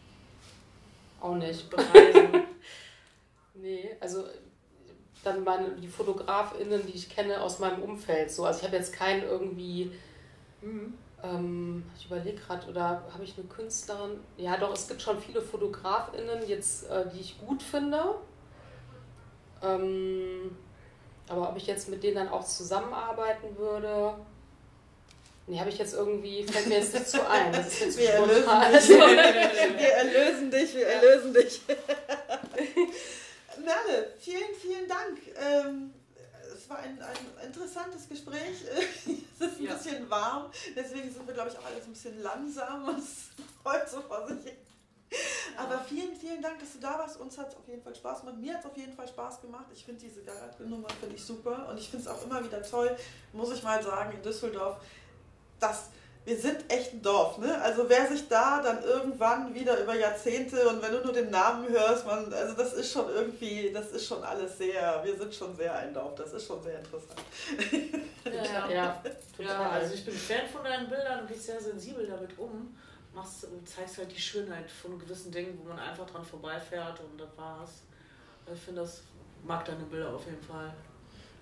auch 1.20 1.34
nicht. 1.34 1.68
bereisen. 1.68 2.28
Dann 5.38 5.44
meine, 5.44 5.70
die 5.76 5.88
FotografInnen, 5.88 6.86
die 6.86 6.94
ich 6.94 7.08
kenne 7.08 7.40
aus 7.40 7.58
meinem 7.58 7.82
Umfeld. 7.82 8.30
So. 8.30 8.44
Also 8.44 8.60
ich 8.60 8.66
habe 8.66 8.76
jetzt 8.76 8.92
keinen 8.92 9.22
irgendwie, 9.22 9.92
mhm. 10.60 10.94
ähm, 11.22 11.84
ich 11.98 12.06
überlege 12.06 12.36
gerade, 12.36 12.66
oder 12.68 13.02
habe 13.12 13.24
ich 13.24 13.34
eine 13.38 13.46
Künstlerin? 13.46 14.20
Ja, 14.36 14.56
doch, 14.56 14.72
es 14.72 14.88
gibt 14.88 15.02
schon 15.02 15.20
viele 15.20 15.40
FotografInnen 15.40 16.46
jetzt, 16.46 16.88
äh, 16.90 17.04
die 17.14 17.20
ich 17.20 17.38
gut 17.46 17.62
finde. 17.62 18.16
Ähm, 19.62 20.56
aber 21.28 21.50
ob 21.50 21.56
ich 21.56 21.66
jetzt 21.66 21.88
mit 21.88 22.02
denen 22.02 22.16
dann 22.16 22.28
auch 22.28 22.44
zusammenarbeiten 22.44 23.56
würde, 23.58 24.14
nee, 25.46 25.58
habe 25.58 25.68
ich 25.68 25.78
jetzt 25.78 25.94
irgendwie, 25.94 26.44
fällt 26.44 26.68
mir 26.68 26.78
jetzt 26.78 26.94
nicht 26.94 27.08
so 27.08 27.20
ein. 27.22 27.52
Das 27.52 27.66
ist 27.66 27.80
jetzt 27.80 27.98
Wir 27.98 28.10
erlösen 28.10 28.42
spontan. 28.42 28.72
dich. 28.72 28.74
Also, 28.74 28.92
Wir 28.94 29.92
erlösen 29.92 30.50
dich, 30.50 30.74
wir 30.74 30.86
erlösen 30.86 31.34
dich. 31.34 31.60
Merle, 33.68 34.14
vielen, 34.18 34.54
vielen 34.60 34.88
Dank. 34.88 35.18
Ähm, 35.36 35.92
es 36.54 36.68
war 36.70 36.78
ein, 36.78 37.00
ein 37.02 37.46
interessantes 37.46 38.08
Gespräch. 38.08 38.64
Es 39.40 39.46
ist 39.52 39.58
ein 39.60 39.66
Ja. 39.66 39.74
bisschen 39.74 40.10
warm, 40.10 40.50
deswegen 40.74 41.12
sind 41.12 41.24
wir, 41.24 41.32
glaube 41.32 41.50
ich, 41.50 41.56
auch 41.56 41.64
alles 41.64 41.84
ein 41.84 41.92
bisschen 41.92 42.20
langsam 42.24 42.88
und 42.88 42.98
es 43.04 43.28
freut 43.62 43.88
so 43.88 44.00
vor 44.00 44.26
sich 44.26 44.42
hin. 44.46 44.56
Aber 45.56 45.78
vielen, 45.78 46.16
vielen 46.16 46.42
Dank, 46.42 46.58
dass 46.58 46.72
du 46.72 46.80
da 46.80 46.98
warst. 46.98 47.20
Uns 47.20 47.38
hat 47.38 47.50
es 47.50 47.54
auf 47.56 47.68
jeden 47.68 47.80
Fall 47.80 47.94
Spaß 47.94 48.20
gemacht. 48.22 48.36
Mir 48.38 48.54
hat 48.54 48.60
es 48.64 48.66
auf 48.66 48.76
jeden 48.76 48.92
Fall 48.94 49.06
Spaß 49.06 49.40
gemacht. 49.40 49.66
Ich 49.72 49.84
finde 49.84 50.00
diese 50.00 50.22
Garat-Nummer 50.24 50.88
finde 50.98 51.14
ich 51.14 51.24
super 51.24 51.68
und 51.70 51.78
ich 51.78 51.88
finde 51.88 52.04
es 52.04 52.08
auch 52.10 52.20
immer 52.24 52.42
wieder 52.44 52.60
toll, 52.62 52.96
muss 53.32 53.52
ich 53.52 53.62
mal 53.62 53.80
sagen, 53.80 54.12
in 54.16 54.22
Düsseldorf, 54.22 54.78
dass 55.60 55.90
wir 56.24 56.36
sind 56.36 56.70
echt 56.70 56.92
ein 56.92 57.02
Dorf, 57.02 57.38
ne? 57.38 57.60
Also 57.62 57.88
wer 57.88 58.06
sich 58.06 58.28
da 58.28 58.60
dann 58.60 58.82
irgendwann 58.82 59.54
wieder 59.54 59.80
über 59.80 59.94
Jahrzehnte 59.94 60.68
und 60.68 60.82
wenn 60.82 60.92
du 60.92 61.00
nur 61.00 61.12
den 61.12 61.30
Namen 61.30 61.68
hörst, 61.68 62.06
man, 62.06 62.32
also 62.32 62.54
das 62.54 62.74
ist 62.74 62.92
schon 62.92 63.08
irgendwie, 63.08 63.70
das 63.72 63.92
ist 63.92 64.06
schon 64.06 64.22
alles 64.22 64.58
sehr, 64.58 65.00
wir 65.02 65.16
sind 65.16 65.34
schon 65.34 65.56
sehr 65.56 65.74
ein 65.74 65.94
Dorf, 65.94 66.14
das 66.16 66.32
ist 66.34 66.46
schon 66.46 66.62
sehr 66.62 66.78
interessant. 66.78 67.20
Ja, 68.24 68.68
ja, 68.70 69.02
total. 69.34 69.52
Ja, 69.52 69.70
also 69.70 69.94
ich 69.94 70.04
bin 70.04 70.14
Fan 70.14 70.46
von 70.52 70.62
deinen 70.62 70.88
Bildern 70.88 71.20
und 71.20 71.28
gehst 71.28 71.46
sehr 71.46 71.60
sensibel 71.60 72.06
damit 72.06 72.38
um. 72.38 72.76
Machst, 73.14 73.44
und 73.44 73.66
zeigst 73.66 73.96
halt 73.96 74.12
die 74.12 74.20
Schönheit 74.20 74.70
von 74.70 74.98
gewissen 74.98 75.32
Dingen, 75.32 75.58
wo 75.62 75.70
man 75.70 75.78
einfach 75.78 76.04
dran 76.06 76.22
vorbeifährt 76.22 77.00
und 77.00 77.18
das 77.18 77.28
war's. 77.36 77.70
Ich 78.52 78.60
finde 78.60 78.82
das, 78.82 79.02
mag 79.44 79.64
deine 79.64 79.84
Bilder 79.84 80.14
auf 80.14 80.24
jeden 80.26 80.42
Fall. 80.42 80.72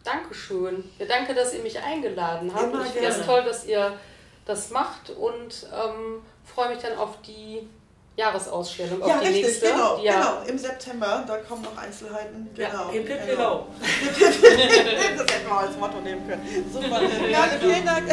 Dankeschön. 0.05 0.85
Ja, 0.99 1.07
danke, 1.07 1.35
dass 1.35 1.53
ihr 1.55 1.63
mich 1.63 1.79
eingeladen 1.79 2.55
habt. 2.55 2.73
Immer 2.73 2.85
ich 2.85 2.93
finde 2.93 3.09
es 3.09 3.17
gerne. 3.17 3.27
toll, 3.27 3.45
dass 3.45 3.67
ihr 3.67 3.99
das 4.47 4.71
macht 4.71 5.11
und 5.11 5.67
ähm, 5.75 6.23
freue 6.45 6.71
mich 6.71 6.79
dann 6.79 6.97
auf 6.97 7.21
die 7.23 7.69
Jahresausstellung, 8.17 9.03
auf 9.03 9.09
ja, 9.11 9.19
die 9.19 9.27
richtig, 9.27 9.45
nächste. 9.45 9.67
genau, 9.73 9.97
die 9.99 10.05
ja, 10.07 10.13
genau, 10.15 10.49
im 10.49 10.59
September, 10.59 11.23
da 11.27 11.37
kommen 11.39 11.63
noch 11.63 11.77
Einzelheiten. 11.77 12.49
Ja, 12.57 12.71
Genau. 12.71 12.89
hip, 12.91 13.07
hip, 13.09 13.27
genau. 13.27 13.43
hello. 13.43 13.67
das 15.19 15.35
hätten 15.35 15.47
wir 15.49 15.59
als 15.59 15.77
Motto 15.77 16.01
nehmen 16.01 16.27
können. 16.27 16.71
Super. 16.73 17.03
Ja, 17.31 17.43
vielen 17.61 17.85
Dank. 17.85 18.09